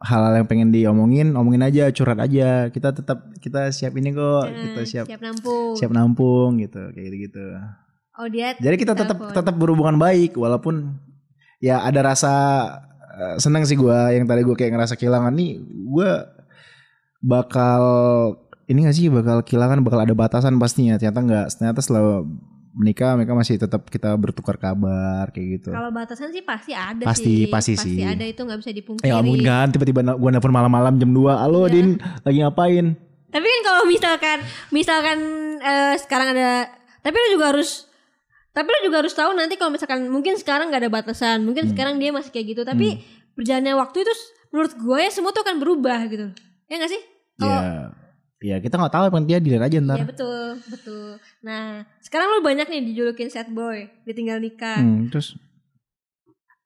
hal-hal 0.00 0.34
yang 0.36 0.46
pengen 0.46 0.70
diomongin, 0.70 1.34
omongin 1.34 1.58
aja, 1.60 1.90
curhat 1.90 2.18
aja. 2.18 2.66
Kita 2.68 2.90
tetap 2.92 3.34
kita 3.36 3.70
siap 3.70 3.94
ini 3.94 4.10
kok, 4.10 4.46
kita 4.46 4.80
Eh, 4.80 4.86
siap 4.86 5.06
siap 5.06 5.18
nampung. 5.20 5.74
siap 5.74 5.90
nampung 5.90 6.50
gitu, 6.56 6.82
kayak 6.88 7.04
gitu-gitu. 7.04 7.46
Oh 8.14 8.26
dia 8.26 8.54
Jadi 8.54 8.74
kita 8.76 8.94
tetap 8.94 9.14
Telepon. 9.16 9.34
tetap 9.34 9.54
berhubungan 9.54 9.94
baik 9.96 10.34
walaupun 10.34 10.98
ya 11.58 11.78
ada 11.80 12.02
rasa 12.04 12.34
seneng 13.36 13.62
sih 13.62 13.74
gua 13.74 14.10
yang 14.10 14.24
tadi 14.24 14.40
gue 14.40 14.54
kayak 14.54 14.70
ngerasa 14.70 14.94
kehilangan 14.94 15.30
nih 15.30 15.58
gue 15.64 16.10
bakal 17.20 17.82
ini 18.64 18.84
gak 18.84 18.94
sih 18.94 19.08
bakal 19.08 19.42
kehilangan 19.42 19.80
bakal 19.80 19.98
ada 19.98 20.12
batasan 20.12 20.54
pastinya 20.56 20.94
ternyata 20.94 21.18
nggak 21.18 21.46
ternyata 21.50 21.80
setelah 21.80 22.22
menikah 22.70 23.16
mereka 23.16 23.34
masih 23.34 23.58
tetap 23.58 23.82
kita 23.84 24.14
bertukar 24.14 24.54
kabar 24.54 25.26
kayak 25.28 25.58
gitu 25.58 25.70
kalau 25.72 25.90
batasan 25.90 26.30
sih 26.30 26.46
pasti 26.46 26.70
ada 26.70 27.02
Pasti- 27.02 27.42
sih. 27.42 27.50
pasti 27.50 27.72
sih. 27.74 27.96
ada 28.00 28.22
itu 28.22 28.38
nggak 28.38 28.60
bisa 28.60 28.70
dipungkiri. 28.70 29.08
ya 29.08 29.18
mungkin 29.18 29.42
kan 29.42 29.66
tiba-tiba 29.68 30.06
gue 30.06 30.30
nelfon 30.30 30.52
malam-malam 30.52 30.94
jam 30.94 31.10
2 31.10 31.42
halo 31.42 31.66
Iya. 31.66 31.72
Din 31.74 31.88
lagi 32.22 32.38
ngapain 32.38 32.86
Tapi 33.28 33.44
kan 33.44 33.60
kalau 33.62 33.82
misalkan 33.84 34.38
misalkan 34.70 35.18
eh, 35.58 35.94
sekarang 35.98 36.28
ada 36.32 36.70
tapi 37.00 37.16
lu 37.18 37.34
juga 37.34 37.50
harus 37.50 37.87
tapi 38.58 38.68
lu 38.68 38.90
juga 38.90 38.96
harus 38.98 39.14
tahu 39.14 39.30
nanti 39.32 39.54
kalau 39.54 39.70
misalkan 39.70 40.10
mungkin 40.10 40.34
sekarang 40.34 40.66
nggak 40.68 40.82
ada 40.82 40.90
batasan, 40.90 41.46
mungkin 41.46 41.62
Hmm. 41.64 41.72
sekarang 41.72 41.94
dia 41.96 42.10
masih 42.10 42.28
kayak 42.28 42.46
gitu, 42.48 42.62
tapi 42.62 42.98
berjalannya 43.32 43.70
waktu 43.72 44.02
itu 44.02 44.12
menurut 44.50 44.74
gue 44.74 44.98
ya 44.98 45.10
semua 45.10 45.30
tuh 45.30 45.42
akan 45.42 45.56
berubah 45.56 46.00
gitu. 46.06 46.26
Ya 46.66 46.74
gak 46.76 46.90
sih? 46.90 47.02
Kalau 47.36 47.54
ya 47.54 47.62
ya 48.38 48.56
kita 48.58 48.74
nggak 48.74 48.90
tahu 48.92 49.04
yang 49.08 49.24
dia 49.24 49.38
dilihat 49.38 49.62
aja 49.64 49.78
ntar 49.78 49.96
Iya 49.96 50.06
betul, 50.06 50.46
betul. 50.66 51.08
Nah, 51.40 51.86
sekarang 52.00 52.26
lu 52.28 52.40
banyak 52.40 52.66
nih 52.66 52.82
dijulukin 52.84 53.28
sad 53.28 53.46
boy, 53.48 53.86
ditinggal 54.02 54.38
nikah. 54.38 54.78
Hmm, 54.78 55.06
terus 55.06 55.38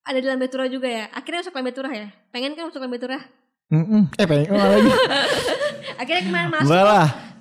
Ada 0.02 0.18
di 0.18 0.26
Lambe 0.26 0.48
Turah 0.48 0.66
juga 0.66 0.90
ya. 0.90 1.06
Akhirnya 1.12 1.46
masuk 1.46 1.54
Lambe 1.54 1.70
Turah 1.70 1.92
ya. 1.92 2.08
Pengen 2.28 2.52
kan 2.52 2.66
masuk 2.66 2.80
Lambe 2.80 2.98
Turah? 2.98 3.22
Mm-mm. 3.70 4.10
eh 4.12 4.26
pengen 4.26 4.50
oh, 4.50 4.58
lagi 4.58 4.90
Akhirnya 6.00 6.22
kemarin 6.26 6.48
masuk. 6.50 6.74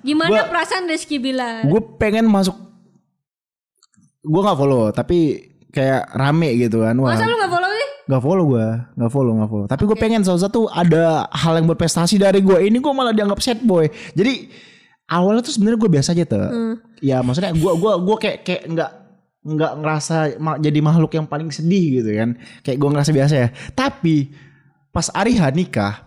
Gimana 0.02 0.30
Gua- 0.32 0.48
perasaan 0.48 0.84
Rizky 0.86 1.18
bilang? 1.18 1.66
gue 1.66 1.82
pengen 1.98 2.24
masuk 2.24 2.54
gue 4.22 4.40
nggak 4.40 4.58
follow 4.58 4.94
tapi 4.94 5.50
kayak 5.72 6.14
rame 6.14 6.54
gitu 6.56 6.86
kan. 6.86 6.94
Wah. 7.00 7.16
Masa 7.16 7.26
lu 7.26 7.36
gak 7.38 7.50
follow 7.50 7.70
sih? 7.70 7.82
nggak 8.02 8.22
follow 8.22 8.44
gue 8.50 8.66
nggak 8.98 9.12
follow 9.14 9.32
nggak 9.38 9.50
follow. 9.50 9.66
Tapi 9.70 9.82
gue 9.86 9.98
pengen 9.98 10.22
salah 10.26 10.42
satu 10.42 10.66
ada 10.68 11.30
hal 11.30 11.62
yang 11.62 11.70
berprestasi 11.70 12.18
dari 12.18 12.42
gue 12.42 12.58
ini 12.58 12.82
gue 12.82 12.92
malah 12.92 13.14
dianggap 13.14 13.38
sad 13.38 13.62
boy. 13.62 13.86
Jadi 14.12 14.50
awalnya 15.06 15.46
tuh 15.46 15.54
sebenarnya 15.54 15.78
gue 15.78 15.90
biasa 15.90 16.08
aja 16.14 16.24
tuh. 16.26 16.42
Hmm. 16.42 16.76
ya 17.02 17.18
maksudnya 17.18 17.50
gue 17.50 17.72
gua 17.78 17.98
gue 17.98 18.16
kayak 18.18 18.38
kayak 18.46 18.62
nggak 18.70 18.90
nggak 19.42 19.72
ngerasa 19.82 20.16
jadi 20.62 20.78
makhluk 20.82 21.12
yang 21.14 21.26
paling 21.30 21.48
sedih 21.54 22.02
gitu 22.02 22.10
kan. 22.10 22.30
Kayak 22.66 22.78
gue 22.82 22.88
ngerasa 22.90 23.10
biasa 23.14 23.34
ya. 23.38 23.48
Tapi 23.70 24.34
pas 24.90 25.06
Ariha 25.14 25.48
nikah 25.54 26.02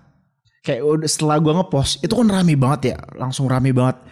kayak 0.67 0.81
udah 0.83 1.09
setelah 1.09 1.39
gue 1.39 1.53
ngepost 1.55 2.03
itu 2.03 2.11
kan 2.11 2.27
rame 2.27 2.59
banget 2.59 2.95
ya. 2.95 2.97
Langsung 3.15 3.47
rame 3.47 3.71
banget 3.71 4.03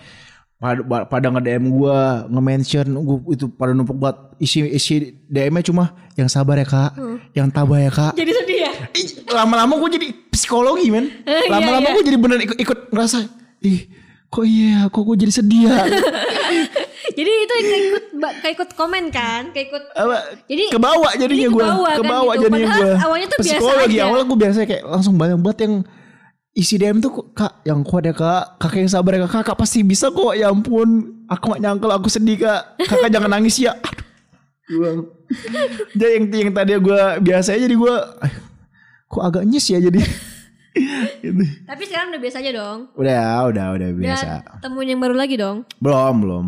pada, 0.64 1.04
pada 1.04 1.28
nge-DM 1.28 1.64
gue 1.76 1.98
nge-mention 2.32 2.88
gua 3.04 3.18
itu 3.36 3.46
pada 3.52 3.76
numpuk 3.76 4.00
banget 4.00 4.18
isi 4.40 4.64
isi 4.72 5.12
DM-nya 5.28 5.60
cuma 5.68 5.92
yang 6.16 6.32
sabar 6.32 6.56
ya 6.56 6.64
kak. 6.64 6.96
Yang 7.36 7.48
tabah 7.52 7.80
ya 7.84 7.92
kak. 7.92 8.14
Jadi 8.16 8.32
sedih 8.32 8.60
ya? 8.64 8.72
Lama-lama 9.36 9.76
gue 9.84 9.90
jadi 10.00 10.08
psikologi 10.32 10.88
men. 10.88 11.12
Iya, 11.28 11.52
lama-lama 11.52 11.88
iya. 11.92 11.96
gue 12.00 12.04
jadi 12.08 12.18
bener 12.18 12.40
ikut, 12.48 12.58
ikut 12.64 12.80
ngerasa 12.96 13.28
ih 13.68 13.92
kok 14.32 14.46
iya 14.48 14.88
kok 14.88 15.04
gue 15.04 15.18
jadi 15.20 15.34
sedih 15.36 15.62
ya? 15.68 15.78
Jadi 17.14 17.30
itu 17.30 17.54
kayak 17.54 17.82
ikut 17.84 18.06
kayak 18.42 18.54
ikut 18.58 18.70
komen 18.74 19.14
kan, 19.14 19.54
kayak 19.54 19.70
ikut 19.70 19.86
apa? 19.94 20.18
Jadi 20.50 20.64
kebawa 20.74 21.14
jadinya 21.14 21.46
jadi 21.46 21.54
gue 21.54 21.62
kebawa 21.62 21.86
kan 21.86 21.98
kebawa 22.02 22.32
gitu. 22.34 22.44
jadinya 22.48 22.68
gue 22.74 22.90
awalnya 23.06 23.28
tuh 23.28 23.38
biasa 23.38 23.54
psikologi 23.54 23.86
aja. 23.94 24.04
awalnya 24.08 24.26
gue 24.26 24.40
biasa 24.40 24.58
kayak 24.66 24.84
langsung 24.88 25.14
banyak 25.20 25.38
banget 25.44 25.60
yang 25.68 25.76
isi 26.54 26.78
DM 26.78 27.02
tuh 27.02 27.34
kak 27.34 27.66
yang 27.66 27.82
kuat 27.82 28.06
ya 28.06 28.14
kak. 28.14 28.58
Kakak 28.58 28.80
yang 28.86 28.92
sabar 28.92 29.18
ya 29.18 29.26
kak. 29.26 29.42
Kakak 29.42 29.58
pasti 29.58 29.82
bisa 29.82 30.10
kok. 30.10 30.38
Ya 30.38 30.50
ampun. 30.50 31.22
Aku 31.26 31.52
gak 31.52 31.62
nyangka 31.62 31.90
aku 31.90 32.08
sedih 32.08 32.38
kak. 32.40 32.78
Kakak 32.80 33.10
jangan 33.10 33.34
nangis 33.34 33.58
ya. 33.58 33.74
Aduh. 34.70 35.10
Jadi 35.92 36.12
yang 36.14 36.26
yang 36.30 36.52
tadi 36.54 36.72
gue 36.78 37.02
biasa 37.20 37.58
aja 37.58 37.66
jadi 37.66 37.76
gue 37.76 37.96
kok 39.08 39.24
agak 39.24 39.44
nyes 39.44 39.66
ya 39.68 39.82
jadi? 39.82 40.02
Gitu. 41.22 41.38
tapi 41.70 41.86
sekarang 41.86 42.10
udah 42.10 42.22
biasa 42.22 42.42
aja 42.42 42.50
dong. 42.50 42.80
udah 42.98 43.46
udah 43.46 43.66
udah 43.78 43.88
Udah 43.94 44.02
biasa. 44.10 44.30
temuin 44.58 44.90
yang 44.90 45.02
baru 45.02 45.14
lagi 45.14 45.38
dong. 45.38 45.70
belum 45.78 46.16
belum. 46.18 46.46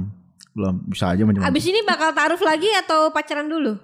Belum. 0.56 0.76
Bisa 0.88 1.14
aja 1.14 1.22
macam 1.22 1.46
Abis 1.46 1.66
ini 1.68 1.86
bakal 1.86 2.10
taruh 2.10 2.42
lagi 2.42 2.66
atau 2.74 3.14
pacaran 3.14 3.46
dulu? 3.46 3.78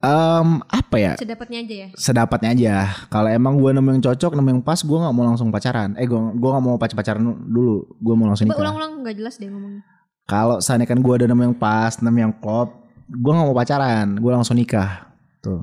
Em, 0.00 0.64
apa 0.64 0.96
ya 0.96 1.12
Sedapatnya 1.12 1.60
aja 1.60 1.74
ya. 1.76 1.88
sedapatnya 1.92 2.48
aja. 2.56 2.74
Kalau 3.12 3.28
emang 3.28 3.60
gue 3.60 3.68
nemu 3.68 3.88
yang 3.94 4.02
cocok, 4.02 4.32
nemu 4.32 4.48
yang 4.50 4.62
pas, 4.64 4.80
gue 4.80 4.96
nggak 4.96 5.12
mau 5.12 5.28
langsung 5.28 5.52
pacaran. 5.52 5.92
Eh, 6.00 6.08
gue 6.08 6.16
gue 6.16 6.48
nggak 6.48 6.64
mau 6.64 6.80
pacar 6.80 6.96
pacaran 6.96 7.20
dulu. 7.20 7.84
Gue 8.00 8.14
mau 8.16 8.24
langsung 8.24 8.48
Coba 8.48 8.56
nikah. 8.56 8.64
ulang-ulang 8.64 8.92
nggak 9.04 9.16
jelas 9.20 9.36
deh 9.36 9.52
ngomongnya. 9.52 9.84
Kalau 10.24 10.56
seandainya 10.58 10.88
kan 10.88 11.04
gue 11.04 11.14
ada 11.14 11.26
nemu 11.28 11.42
yang 11.42 11.56
pas, 11.58 12.00
nemu 12.00 12.16
yang 12.18 12.32
klop, 12.32 12.80
gue 13.06 13.28
nggak 13.30 13.44
mau 13.44 13.52
pacaran. 13.52 14.16
Gue 14.16 14.30
langsung 14.32 14.56
nikah. 14.56 15.12
Tuh, 15.44 15.60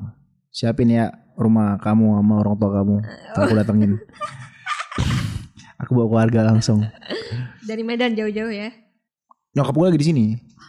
siapin 0.48 0.86
ya 0.86 1.10
rumah 1.34 1.74
kamu 1.78 2.22
sama 2.22 2.34
orang 2.38 2.54
tua 2.54 2.70
kamu. 2.72 2.96
Ntar 3.34 3.42
Aku 3.42 3.54
datengin. 3.58 3.92
Aku 5.82 5.90
bawa 5.94 6.06
keluarga 6.08 6.46
langsung. 6.46 6.86
Dari 7.62 7.82
Medan 7.82 8.14
jauh-jauh 8.14 8.50
ya. 8.50 8.70
Nyokap 9.50 9.74
gue 9.74 9.86
lagi 9.88 9.98
di 9.98 10.06
sini. 10.06 10.24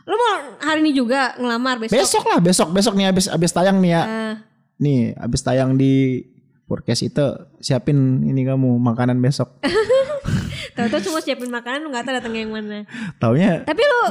Lu 0.09 0.15
mau 0.17 0.57
hari 0.57 0.81
ini 0.81 0.91
juga 0.97 1.37
ngelamar 1.37 1.77
besok? 1.77 2.01
Besok 2.01 2.23
lah, 2.25 2.39
besok 2.41 2.69
besok 2.73 2.93
nih 2.97 3.13
abis 3.13 3.29
abis 3.29 3.53
tayang 3.53 3.77
nih 3.77 3.93
ya. 3.93 4.03
Ah, 4.03 4.35
Nih, 4.81 5.13
abis 5.13 5.45
tayang 5.45 5.77
di 5.77 6.25
podcast 6.65 7.05
itu 7.05 7.25
siapin 7.61 8.25
ini 8.25 8.41
kamu 8.41 8.81
makanan 8.81 9.21
besok. 9.21 9.61
tahu-tahu 10.79 11.11
cuma 11.11 11.19
siapin 11.21 11.51
makanan 11.53 11.85
lu 11.85 11.93
nggak 11.93 12.09
tahu 12.09 12.15
datangnya 12.17 12.41
yang 12.41 12.53
mana. 12.57 12.89
Taunya 13.21 13.61
Tapi 13.69 13.81
lu 13.85 14.01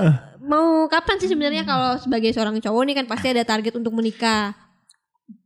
mau 0.47 0.87
kapan 0.87 1.19
sih 1.19 1.27
sebenarnya 1.27 1.67
kalau 1.67 1.99
sebagai 1.99 2.31
seorang 2.31 2.55
cowok 2.63 2.83
nih 2.87 2.95
kan 3.03 3.07
pasti 3.11 3.35
ada 3.35 3.43
target 3.43 3.75
untuk 3.75 3.91
menikah. 3.91 4.55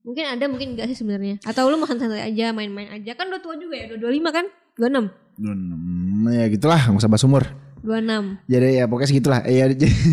Mungkin 0.05 0.37
ada 0.37 0.45
mungkin 0.53 0.77
enggak 0.77 0.93
sih 0.93 0.99
sebenarnya. 1.01 1.41
Atau 1.49 1.71
lu 1.73 1.81
mau 1.81 1.88
santai 1.88 2.29
aja 2.29 2.53
main-main 2.53 2.93
aja. 2.93 3.17
Kan 3.17 3.33
udah 3.33 3.41
tua 3.41 3.57
juga 3.57 3.79
ya, 3.79 3.97
udah 3.97 4.11
25 4.12 4.37
kan? 4.37 4.45
26. 4.77 5.09
Hmm, 5.41 6.29
ya 6.29 6.45
gitulah 6.53 6.81
nggak 6.93 7.01
usah 7.01 7.09
bahas 7.09 7.25
umur 7.25 7.45
26. 7.83 8.47
jadi 8.47 8.66
ya 8.75 8.85
pokoknya 8.87 9.09
segitulah 9.09 9.40
Eh, 9.42 9.57
ya 9.57 9.66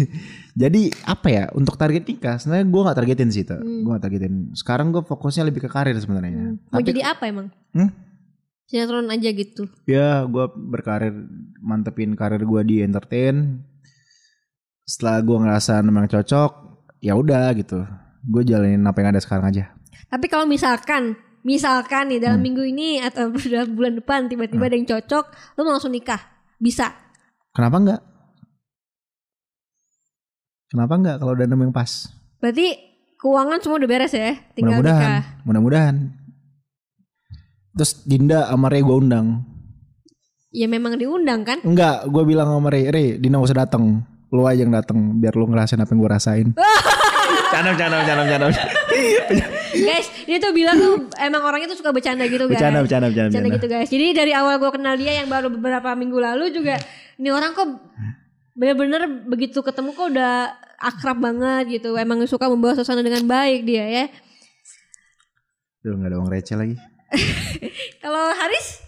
jadi 0.61 0.81
apa 1.03 1.27
ya 1.27 1.43
untuk 1.51 1.73
target 1.73 2.03
nikah 2.03 2.35
sebenarnya 2.35 2.65
gue 2.65 2.81
nggak 2.83 2.97
targetin 2.97 3.29
sih 3.29 3.43
tuh 3.43 3.57
gue 3.57 3.87
nggak 3.87 4.03
targetin 4.03 4.33
sekarang 4.53 4.89
gue 4.89 5.01
fokusnya 5.01 5.43
lebih 5.43 5.61
ke 5.61 5.69
karir 5.69 5.95
sebenarnya 5.95 6.57
Mau 6.65 6.75
tapi 6.75 6.89
jadi 6.89 7.01
apa 7.07 7.23
emang? 7.25 7.47
Hmm? 7.71 7.89
Sinetron 8.65 9.07
aja 9.07 9.29
gitu. 9.31 9.65
ya 9.83 10.21
gue 10.23 10.45
berkarir 10.67 11.13
mantepin 11.59 12.13
karir 12.13 12.37
gue 12.39 12.61
di 12.63 12.75
entertain 12.79 13.65
setelah 14.83 15.19
gue 15.19 15.37
ngerasa 15.37 15.81
memang 15.81 16.05
cocok 16.05 16.51
ya 16.99 17.13
udah 17.13 17.53
gitu 17.53 17.85
gue 18.21 18.41
jalanin 18.43 18.83
apa 18.83 18.99
yang 18.99 19.13
ada 19.13 19.21
sekarang 19.21 19.47
aja 19.47 19.71
Tapi 20.05 20.25
kalau 20.25 20.43
misalkan 20.43 21.13
misalkan 21.41 22.09
nih 22.09 22.17
Hmm. 22.17 22.25
dalam 22.25 22.41
minggu 22.41 22.63
ini 22.63 22.99
atau 22.99 23.29
dalam 23.53 23.69
bulan 23.71 23.93
depan 23.95 24.25
tiba-tiba 24.25 24.65
ada 24.65 24.75
yang 24.75 24.85
cocok, 24.87 25.25
lu 25.53 25.61
mau 25.61 25.71
langsung 25.71 25.89
nikah. 25.89 26.17
Bisa. 26.57 26.91
Kenapa 27.59 27.75
enggak 27.77 28.01
kenapa 30.67 30.93
enggak 30.95 31.15
kalau 31.17 31.31
udah 31.33 31.45
nemu 31.45 31.63
yang 31.65 31.75
pas 31.75 31.91
Berarti 32.39 32.67
keuangan 33.19 33.59
semua 33.59 33.77
udah 33.77 33.89
beres 33.89 34.15
ya, 34.15 34.31
tinggal 34.55 34.79
mudah-mudahan 34.79 35.03
nikah. 35.03 35.23
mudah-mudahan 35.43 35.95
terus 37.69 37.91
Dinda 38.01 38.47
sama 38.47 38.67
Ray 38.67 38.79
gue 38.79 38.95
undang 38.97 39.43
Ya 40.49 40.65
memang 40.65 40.95
diundang 40.95 41.43
kan? 41.43 41.59
enggak 41.61 42.07
gue 42.07 42.23
bilang 42.25 42.49
sama 42.49 42.67
Ray 42.69 42.87
Ray 42.87 43.07
Dinda 43.19 43.37
gak 43.37 43.45
usah 43.45 43.59
datang 43.59 44.01
lu 44.29 44.41
aja 44.43 44.61
yang 44.61 44.71
datang 44.71 44.97
biar 45.15 45.33
lu 45.33 45.45
ngerasain 45.45 45.77
apa 45.77 45.89
yang 45.89 45.99
gue 45.99 46.09
rasain 46.09 46.47
canam 47.53 47.75
canam 47.75 48.01
canam 48.01 48.25
canam 48.25 48.49
guys, 49.69 50.07
ini 50.25 50.37
tuh 50.37 50.51
bilang 50.51 50.75
tuh 50.75 50.93
emang 51.17 51.41
orangnya 51.41 51.67
tuh 51.67 51.77
suka 51.77 51.89
bercanda 51.89 52.25
gitu 52.25 52.45
guys. 52.45 52.57
Bercanda, 52.57 52.79
bercanda, 52.79 53.07
bercanda, 53.07 53.29
Bercanda 53.29 53.47
bercanda. 53.47 53.57
gitu 53.57 53.67
guys. 53.69 53.87
Jadi 53.87 54.05
dari 54.11 54.31
awal 54.33 54.57
gue 54.57 54.71
kenal 54.71 54.95
dia 54.95 55.13
yang 55.15 55.27
baru 55.27 55.47
beberapa 55.47 55.93
minggu 55.93 56.17
lalu 56.17 56.45
juga, 56.51 56.75
ini 57.19 57.29
orang 57.29 57.51
kok 57.51 57.67
bener-bener 58.55 59.01
begitu 59.25 59.59
ketemu 59.59 59.91
kok 59.91 60.07
udah 60.09 60.33
akrab 60.77 61.19
banget 61.19 61.77
gitu. 61.77 61.93
Emang 61.93 62.23
suka 62.25 62.47
membawa 62.47 62.73
suasana 62.73 62.99
dengan 62.99 63.23
baik 63.23 63.63
dia 63.63 63.85
ya. 63.85 64.05
Duh 65.79 65.95
gak 65.95 66.09
ada 66.09 66.17
uang 66.17 66.29
receh 66.29 66.55
lagi. 66.55 66.75
Kalau 68.03 68.23
Haris, 68.33 68.83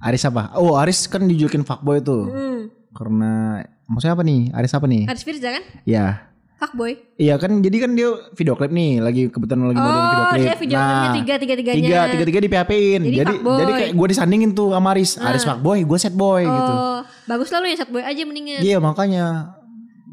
Aris 0.00 0.22
apa? 0.24 0.52
Oh 0.54 0.76
Aris 0.76 1.04
kan 1.06 1.24
dijulukin 1.24 1.60
fuckboy 1.62 2.00
tuh. 2.00 2.28
hmm, 2.28 2.60
Karena 2.92 3.60
maksudnya 3.84 4.14
apa 4.14 4.22
nih? 4.22 4.52
Aris 4.52 4.72
apa 4.72 4.86
nih? 4.86 5.02
Haris 5.04 5.24
Firza 5.24 5.48
kan? 5.50 5.64
Ya. 5.84 6.28
Fuckboy. 6.54 6.96
Iya 7.16 7.34
kan 7.36 7.60
jadi 7.60 7.76
kan 7.78 7.90
dia 7.92 8.08
video 8.32 8.54
klip 8.54 8.70
nih 8.70 9.00
lagi 9.00 9.26
kebetulan 9.26 9.68
lagi 9.68 9.80
model 9.80 9.90
video 9.92 10.14
Oh, 10.14 10.28
klip. 10.30 10.40
dia 10.40 10.54
video 10.54 10.76
klipnya 10.78 11.12
tiga 11.12 11.34
tiga 11.34 11.54
tiganya. 11.56 11.80
Tiga 11.80 12.00
tiga 12.06 12.24
tiga 12.24 12.38
di 12.38 12.48
PHP-in. 12.48 13.00
Jadi 13.02 13.16
Jadi 13.18 13.32
fuckboy. 13.34 13.58
jadi 13.58 13.72
kayak 13.74 13.92
gue 13.92 14.06
disandingin 14.08 14.50
tuh 14.52 14.68
sama 14.70 14.88
Aris. 14.92 15.10
Aris 15.18 15.44
fuckboy, 15.44 15.78
gue 15.82 15.98
set 15.98 16.14
boy 16.14 16.42
gitu. 16.44 16.74
Bagus 17.24 17.48
lah 17.50 17.58
lu 17.60 17.68
yang 17.68 17.80
boy 17.88 18.02
aja 18.04 18.22
mendingan. 18.22 18.60
Iya 18.60 18.78
makanya 18.78 19.54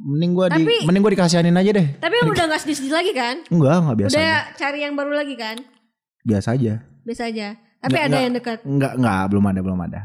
mending 0.02 0.32
gue 0.34 0.46
di 0.50 0.64
mending 0.88 1.02
gue 1.04 1.14
dikasihanin 1.14 1.54
aja 1.54 1.72
deh. 1.76 1.88
Tapi 2.00 2.14
udah 2.26 2.46
gak 2.50 2.62
sedih-sedih 2.66 2.94
lagi 2.94 3.12
kan? 3.14 3.36
Enggak, 3.54 3.76
enggak 3.86 3.98
biasa 4.02 4.14
Udah 4.14 4.24
aja. 4.26 4.40
cari 4.58 4.80
yang 4.82 4.94
baru 4.98 5.12
lagi 5.14 5.36
kan? 5.38 5.58
Biasa 6.24 6.48
aja. 6.58 6.74
Biasa 7.06 7.22
aja. 7.30 7.48
Tapi 7.82 7.92
Nggak- 7.92 8.06
ada 8.06 8.10
nggak- 8.10 8.24
yang 8.24 8.34
dekat. 8.34 8.58
Enggak, 8.64 8.94
enggak, 8.98 9.24
belum 9.30 9.46
ada, 9.46 9.60
belum 9.62 9.80
ada. 9.82 10.02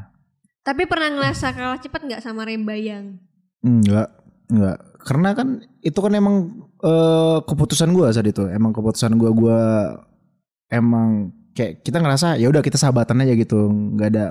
Tapi 0.61 0.83
pernah 0.85 1.09
ngerasa 1.13 1.47
kalah 1.53 1.79
cepat 1.79 2.01
nggak 2.03 2.21
sama 2.21 2.43
Rembayang? 2.43 3.21
Enggak, 3.63 4.09
enggak. 4.49 4.79
Karena 5.07 5.31
kan 5.33 5.49
itu 5.81 5.97
kan 5.97 6.13
emang 6.13 6.37
eh, 6.77 7.39
keputusan 7.43 7.89
gua 7.91 8.11
saat 8.11 8.27
itu. 8.27 8.45
Emang 8.49 8.75
keputusan 8.75 9.15
gua 9.15 9.31
gua 9.33 9.59
emang 10.67 11.31
kayak 11.55 11.81
kita 11.81 12.03
ngerasa 12.03 12.37
ya 12.37 12.51
udah 12.51 12.61
kita 12.61 12.77
sahabatan 12.77 13.23
aja 13.23 13.33
gitu. 13.33 13.71
nggak 13.97 14.09
ada 14.13 14.27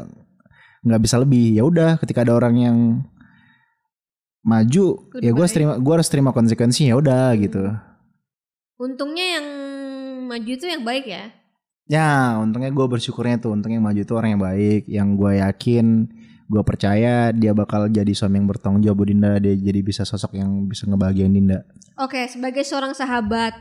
nggak 0.85 1.01
bisa 1.01 1.17
lebih. 1.17 1.57
Ya 1.57 1.65
udah 1.65 1.97
ketika 1.97 2.21
ada 2.21 2.37
orang 2.37 2.55
yang 2.55 2.77
maju 4.45 5.09
Lebih 5.17 5.25
ya 5.25 5.31
harus 5.33 5.53
terima 5.57 5.73
gua 5.81 5.93
harus 5.97 6.09
terima 6.13 6.29
konsekuensinya 6.29 6.93
ya 6.93 6.97
udah 7.01 7.33
gitu. 7.41 7.63
Untungnya 8.77 9.41
yang 9.41 9.45
maju 10.29 10.51
itu 10.53 10.65
yang 10.69 10.85
baik 10.85 11.09
ya. 11.09 11.33
Ya, 11.85 12.41
untungnya 12.41 12.73
gue 12.73 12.81
bersyukurnya 12.81 13.37
tuh, 13.37 13.53
untungnya 13.53 13.77
yang 13.77 13.85
maju 13.85 14.01
itu 14.01 14.13
orang 14.17 14.29
yang 14.33 14.41
baik, 14.41 14.81
yang 14.89 15.07
gue 15.13 15.37
yakin, 15.37 16.09
gue 16.49 16.63
percaya 16.65 17.29
dia 17.29 17.53
bakal 17.53 17.85
jadi 17.93 18.09
suami 18.09 18.41
yang 18.41 18.49
bertanggung 18.49 18.81
jawab 18.81 19.05
Dinda, 19.05 19.37
dia 19.37 19.53
jadi 19.53 19.85
bisa 19.85 20.01
sosok 20.01 20.33
yang 20.33 20.65
bisa 20.65 20.89
ngebahagiain 20.89 21.29
Dinda. 21.29 21.61
Oke, 22.01 22.25
sebagai 22.25 22.65
seorang 22.65 22.97
sahabat 22.97 23.53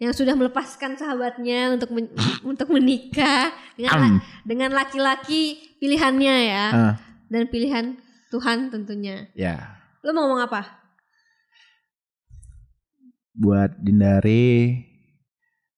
yang 0.00 0.10
sudah 0.10 0.32
melepaskan 0.32 0.96
sahabatnya 0.96 1.76
untuk 1.76 1.92
men- 1.92 2.10
untuk 2.50 2.72
menikah 2.72 3.52
dengan 3.76 4.16
Am. 4.16 4.24
dengan 4.42 4.72
laki-laki 4.72 5.60
pilihannya 5.76 6.36
ya 6.48 6.64
Ah, 6.72 6.94
dan 7.28 7.46
pilihan 7.46 8.00
Tuhan 8.30 8.70
tentunya. 8.70 9.28
ya, 9.34 9.76
Lo 10.00 10.10
mau 10.10 10.24
ngomong 10.24 10.42
apa? 10.42 10.62
buat 13.32 13.72
Dindari, 13.78 14.76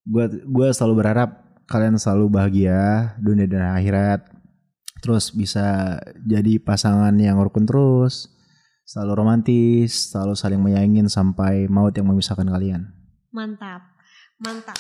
gue 0.03 0.25
gue 0.43 0.69
selalu 0.73 0.95
berharap 0.99 1.31
kalian 1.65 1.95
selalu 1.95 2.27
bahagia 2.29 3.15
dunia 3.19 3.47
dan 3.47 3.73
akhirat, 3.73 4.27
terus 4.99 5.31
bisa 5.31 5.97
jadi 6.19 6.59
pasangan 6.59 7.15
yang 7.15 7.39
rukun 7.39 7.63
terus, 7.63 8.27
selalu 8.83 9.13
romantis, 9.15 10.11
selalu 10.11 10.35
saling 10.35 10.61
menyayangin 10.61 11.07
sampai 11.07 11.71
maut 11.71 11.95
yang 11.95 12.11
memisahkan 12.11 12.49
kalian. 12.51 12.91
Mantap. 13.31 13.92
Mantap. 14.43 14.79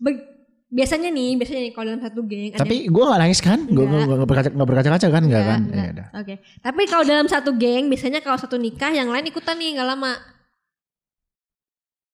Be- 0.00 0.24
biasanya 0.70 1.10
nih, 1.10 1.34
biasanya 1.34 1.60
nih 1.66 1.72
kalau 1.74 1.86
dalam 1.90 2.02
satu 2.06 2.20
geng 2.22 2.54
ada 2.54 2.62
Tapi 2.62 2.86
gue 2.86 3.02
gak 3.02 3.20
nangis 3.20 3.40
kan? 3.42 3.58
Gue 3.66 3.84
gak 3.84 4.28
berkaca 4.30 4.48
gak 4.54 4.68
berkaca-kaca 4.70 5.06
kan? 5.10 5.22
Enggak 5.26 5.42
kan? 5.42 5.60
Enggak, 5.66 5.84
Ya 5.84 5.90
udah. 5.90 6.06
Oke. 6.22 6.34
Tapi 6.62 6.82
kalau 6.86 7.04
dalam 7.04 7.26
satu 7.26 7.50
geng 7.58 7.90
biasanya 7.90 8.22
kalau 8.22 8.38
satu 8.38 8.54
nikah 8.56 8.94
yang 8.94 9.10
lain 9.10 9.26
ikutan 9.26 9.58
nih 9.58 9.74
nggak 9.74 9.88
lama. 9.90 10.14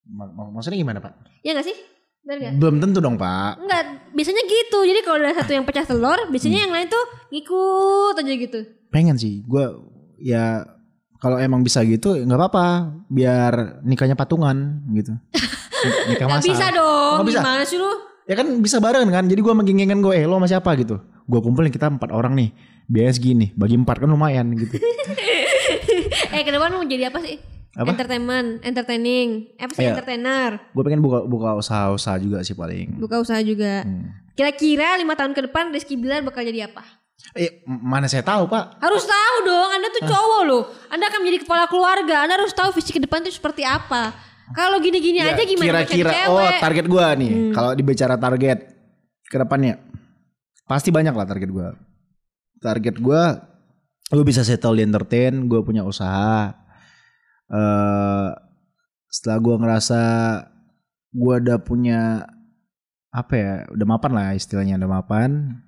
Mak- 0.08 0.32
mak- 0.32 0.52
Maksudnya 0.56 0.80
gimana 0.80 0.98
pak? 1.04 1.12
Ya 1.44 1.52
nggak 1.52 1.68
sih? 1.68 1.76
Belum 2.58 2.82
tentu 2.82 2.98
dong 2.98 3.14
pak. 3.14 3.60
Enggak, 3.60 4.10
biasanya 4.10 4.42
gitu. 4.48 4.78
Jadi 4.82 5.00
kalau 5.04 5.20
ada 5.20 5.36
satu 5.36 5.52
yang 5.54 5.62
pecah 5.62 5.86
telur, 5.86 6.18
biasanya 6.26 6.66
yang 6.66 6.72
lain 6.74 6.88
tuh 6.88 7.04
ngikut 7.30 8.18
aja 8.18 8.32
gitu. 8.34 8.60
Pengen 8.90 9.14
sih. 9.14 9.44
Gue 9.46 9.62
ya 10.18 10.64
kalau 11.16 11.36
emang 11.36 11.60
bisa 11.60 11.80
gitu 11.82 12.14
nggak 12.16 12.36
apa-apa. 12.36 12.66
Biar 13.06 13.80
nikahnya 13.82 14.14
patungan 14.14 14.82
gitu. 14.92 15.12
Nikah 16.08 16.26
Gak 16.26 16.40
masal. 16.40 16.50
bisa 16.50 16.66
dong. 16.72 17.14
Nggak 17.20 17.28
bisa. 17.28 17.40
Gimana 17.40 17.62
sih 17.62 17.78
lu? 17.78 17.90
Ya 18.26 18.34
kan 18.34 18.46
bisa 18.58 18.76
bareng 18.80 19.06
kan. 19.06 19.24
Jadi 19.24 19.38
gue 19.38 19.54
menggenggengkan 19.54 20.02
gue. 20.02 20.12
Eh 20.12 20.24
lo 20.26 20.36
sama 20.36 20.48
siapa 20.48 20.74
gitu. 20.74 20.98
Gue 21.24 21.38
kumpulin 21.38 21.70
kita 21.70 21.86
empat 21.86 22.10
orang 22.10 22.34
nih. 22.34 22.50
Biaya 22.86 23.12
segini. 23.12 23.54
Bagi 23.54 23.78
empat 23.78 24.02
kan 24.02 24.08
lumayan 24.08 24.50
gitu. 24.56 24.82
eh 26.34 26.42
ke 26.42 26.50
depan 26.50 26.70
mau 26.72 26.82
jadi 26.82 27.10
apa 27.10 27.22
sih? 27.22 27.38
Apa? 27.76 27.92
Entertainment, 27.92 28.48
entertaining. 28.64 29.28
Eh, 29.54 29.62
apa 29.62 29.72
sih 29.76 29.84
Iya. 29.84 29.92
entertainer? 29.94 30.50
gue 30.72 30.82
pengen 30.82 31.04
buka 31.04 31.28
buka 31.28 31.50
usaha-usaha 31.54 32.16
juga 32.18 32.40
sih 32.40 32.56
paling. 32.56 32.96
Buka 32.96 33.20
usaha 33.20 33.38
juga. 33.44 33.84
Hmm. 33.84 34.16
Kira-kira 34.32 34.96
lima 34.96 35.12
tahun 35.12 35.36
ke 35.36 35.44
depan 35.46 35.70
Rizky 35.70 35.96
Bilar 35.96 36.24
bakal 36.24 36.42
jadi 36.42 36.72
apa? 36.72 36.82
Eh 37.36 37.64
mana 37.66 38.06
saya 38.06 38.22
tahu 38.22 38.48
pak. 38.48 38.80
Harus 38.80 39.04
tahu 39.04 39.36
dong, 39.44 39.68
Anda 39.72 39.88
tuh 39.92 40.02
cowok 40.08 40.42
loh. 40.46 40.62
Anda 40.92 41.04
akan 41.08 41.20
menjadi 41.24 41.38
kepala 41.44 41.64
keluarga. 41.68 42.24
Anda 42.24 42.40
harus 42.40 42.52
tahu 42.52 42.70
visi 42.76 42.92
ke 42.92 43.00
depan 43.02 43.24
tuh 43.24 43.32
seperti 43.32 43.64
apa. 43.64 44.12
Kalau 44.54 44.78
gini-gini 44.78 45.18
Ya, 45.18 45.34
aja 45.34 45.42
gimana 45.42 45.82
Kira-kira 45.82 46.30
oh 46.30 46.46
target 46.62 46.86
gua 46.86 47.18
nih. 47.18 47.32
Hmm. 47.34 47.52
Kalau 47.56 47.70
dibicara 47.74 48.14
target 48.14 48.58
ke 49.26 49.36
depannya 49.42 49.82
pasti 50.70 50.94
banyak 50.94 51.14
lah 51.16 51.26
target 51.26 51.50
gua. 51.50 51.74
Target 52.62 52.96
gua 53.02 53.42
gue 54.06 54.22
bisa 54.22 54.46
settle 54.46 54.78
di 54.78 54.86
entertain, 54.86 55.50
gue 55.50 55.60
punya 55.66 55.82
usaha. 55.82 56.54
eh 57.50 58.28
setelah 59.10 59.38
gua 59.42 59.56
ngerasa 59.58 60.02
gua 61.10 61.42
udah 61.42 61.58
punya 61.58 62.22
apa 63.10 63.34
ya, 63.34 63.52
udah 63.74 63.86
mapan 63.86 64.12
lah 64.14 64.30
istilahnya 64.38 64.78
udah 64.78 64.90
mapan. 65.02 65.58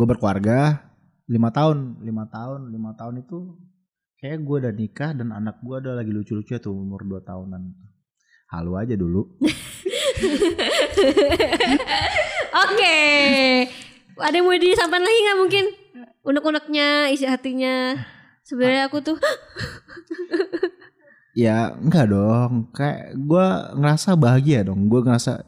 Gue 0.00 0.08
berkeluarga 0.08 0.80
lima 1.28 1.52
tahun, 1.52 2.00
lima 2.00 2.24
tahun, 2.32 2.72
lima 2.72 2.96
tahun 2.96 3.20
itu 3.20 3.52
kayak 4.16 4.40
gue 4.48 4.56
udah 4.64 4.72
nikah 4.72 5.12
dan 5.12 5.28
anak 5.28 5.60
gue 5.60 5.76
udah 5.76 5.92
lagi 5.92 6.08
lucu-lucu 6.08 6.56
tuh 6.56 6.72
umur 6.72 7.04
2 7.04 7.20
tahunan. 7.20 7.68
Halu 8.48 8.80
aja 8.80 8.96
dulu. 8.96 9.28
Oke. 12.64 12.96
Ada 14.16 14.40
yang 14.40 14.48
mau 14.48 14.56
disampaikan 14.56 15.04
lagi 15.04 15.20
nggak 15.20 15.36
mungkin? 15.36 15.64
Unek-uneknya, 16.24 17.12
isi 17.12 17.28
hatinya. 17.28 18.00
Sebenarnya 18.40 18.88
aku 18.88 19.04
tuh 19.04 19.20
Ya 21.44 21.76
enggak 21.76 22.08
dong. 22.08 22.72
Kayak 22.72 23.20
gue 23.20 23.46
ngerasa 23.76 24.16
bahagia 24.16 24.64
dong. 24.64 24.88
Gue 24.88 25.04
ngerasa 25.04 25.44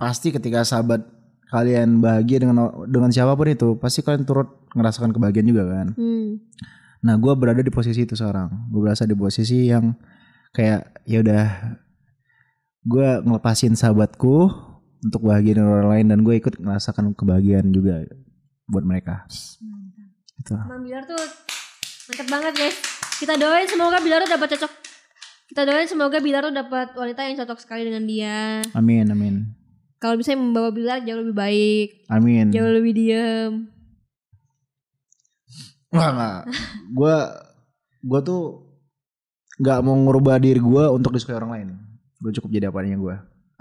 pasti 0.00 0.32
ketika 0.32 0.64
sahabat 0.64 1.15
kalian 1.46 2.02
bahagia 2.02 2.42
dengan 2.42 2.86
dengan 2.90 3.10
siapa 3.14 3.38
pun 3.38 3.46
itu, 3.46 3.78
pasti 3.78 4.02
kalian 4.02 4.26
turut 4.26 4.66
ngerasakan 4.74 5.14
kebahagiaan 5.14 5.46
juga 5.46 5.64
kan. 5.66 5.88
hmm, 5.94 6.28
Nah 7.06 7.14
gue 7.14 7.32
berada 7.38 7.62
di 7.62 7.70
posisi 7.70 8.02
itu 8.02 8.18
sekarang. 8.18 8.50
Gue 8.70 8.90
berasa 8.90 9.06
di 9.06 9.14
posisi 9.14 9.70
yang 9.70 9.94
kayak 10.50 11.06
ya 11.06 11.22
udah 11.22 11.44
gue 12.86 13.08
ngelepasin 13.22 13.78
sahabatku 13.78 14.50
untuk 15.06 15.22
bahagia 15.22 15.62
dengan 15.62 15.70
orang 15.70 15.90
lain 15.94 16.06
dan 16.10 16.18
gue 16.26 16.34
ikut 16.34 16.54
ngerasakan 16.58 17.14
kebahagiaan 17.14 17.70
juga 17.70 18.02
buat 18.66 18.82
mereka. 18.82 19.26
Itu. 20.42 20.58
Bang 20.58 20.82
Bilar 20.82 21.06
tuh 21.06 21.22
mantep 22.10 22.26
banget 22.26 22.52
guys. 22.58 22.76
Kita 23.22 23.38
doain 23.38 23.70
semoga 23.70 24.02
Bilar 24.02 24.26
tuh 24.26 24.30
dapat 24.34 24.48
cocok. 24.58 24.72
Kita 25.46 25.62
doain 25.62 25.86
semoga 25.86 26.18
Bilar 26.18 26.42
tuh 26.42 26.54
dapat 26.54 26.90
wanita 26.98 27.22
yang 27.22 27.38
cocok 27.38 27.58
sekali 27.62 27.86
dengan 27.86 28.02
dia. 28.02 28.66
Amin 28.74 29.06
amin 29.14 29.65
Kalau 30.06 30.22
bisa 30.22 30.38
membawa 30.38 30.70
Bilar 30.70 31.02
jauh 31.02 31.18
lebih 31.18 31.34
baik, 31.34 32.06
amin. 32.06 32.54
jauh 32.54 32.70
lebih 32.70 32.94
diam. 32.94 33.66
Enggak 35.90 36.10
enggak. 36.14 36.42
Gue 36.96 37.16
gue 38.06 38.20
tuh 38.22 38.42
nggak 39.58 39.82
mau 39.82 39.98
ngubah 39.98 40.38
diri 40.38 40.62
gue 40.62 40.84
untuk 40.94 41.10
disukai 41.10 41.42
orang 41.42 41.50
lain. 41.50 41.74
Gue 42.22 42.30
cukup 42.38 42.54
jadi 42.54 42.70
apa 42.70 42.86
adanya 42.86 43.02
gue. 43.02 43.14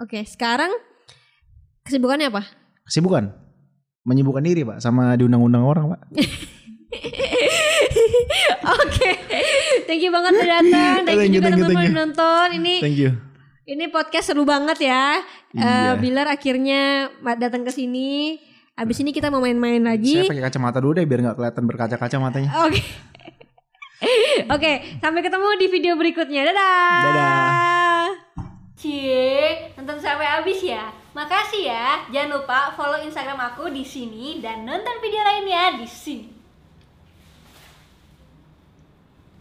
Oke, 0.06 0.22
sekarang 0.22 0.70
kesibukannya 1.82 2.30
apa? 2.30 2.46
Kesibukan 2.86 3.34
menyibukkan 4.06 4.46
diri 4.46 4.62
pak 4.62 4.86
sama 4.86 5.18
diundang-undang 5.18 5.66
orang 5.66 5.98
pak. 5.98 6.02
Oke, 8.86 9.12
thank 9.90 9.98
you 9.98 10.14
banget 10.14 10.38
udah 10.38 10.62
datang. 10.62 11.10
Thank, 11.10 11.18
Thank 11.18 11.34
you 11.34 11.42
juga 11.42 11.50
thank 11.50 11.58
you, 11.58 11.66
teman-teman 11.66 11.82
thank 11.82 11.90
yang 11.90 11.98
nonton. 12.06 12.48
Ini 12.62 12.76
Thank 12.86 13.02
you. 13.02 13.18
Ini 13.66 13.90
podcast 13.90 14.32
seru 14.32 14.46
banget 14.46 14.86
ya. 14.86 15.22
Eh, 15.54 15.62
Iya. 15.62 15.98
Bilar 15.98 16.28
akhirnya 16.30 17.10
datang 17.38 17.66
ke 17.66 17.74
sini. 17.74 18.38
Abis 18.76 19.00
ini 19.02 19.16
kita 19.16 19.32
mau 19.32 19.40
main-main 19.40 19.80
lagi. 19.82 20.22
Saya 20.22 20.30
pakai 20.30 20.46
kacamata 20.52 20.78
dulu 20.84 21.00
deh 21.00 21.08
biar 21.08 21.24
nggak 21.24 21.38
kelihatan 21.40 21.64
berkaca-kaca 21.66 22.18
matanya. 22.20 22.52
Oke. 22.68 22.84
Oke, 24.54 24.72
sampai 25.00 25.24
ketemu 25.24 25.48
di 25.58 25.68
video 25.72 25.94
berikutnya. 25.96 26.52
Dadah. 26.52 27.02
Dadah. 27.02 28.06
Cie, 28.76 29.72
nonton 29.80 29.98
sampai 29.98 30.28
habis 30.28 30.60
ya. 30.60 30.92
Makasih 31.16 31.72
ya. 31.72 32.04
Jangan 32.12 32.44
lupa 32.44 32.76
follow 32.76 33.00
Instagram 33.00 33.40
aku 33.40 33.72
di 33.72 33.88
sini 33.88 34.44
dan 34.44 34.68
nonton 34.68 35.00
video 35.00 35.24
lainnya 35.24 35.80
di 35.80 35.88
sini. 35.88 36.35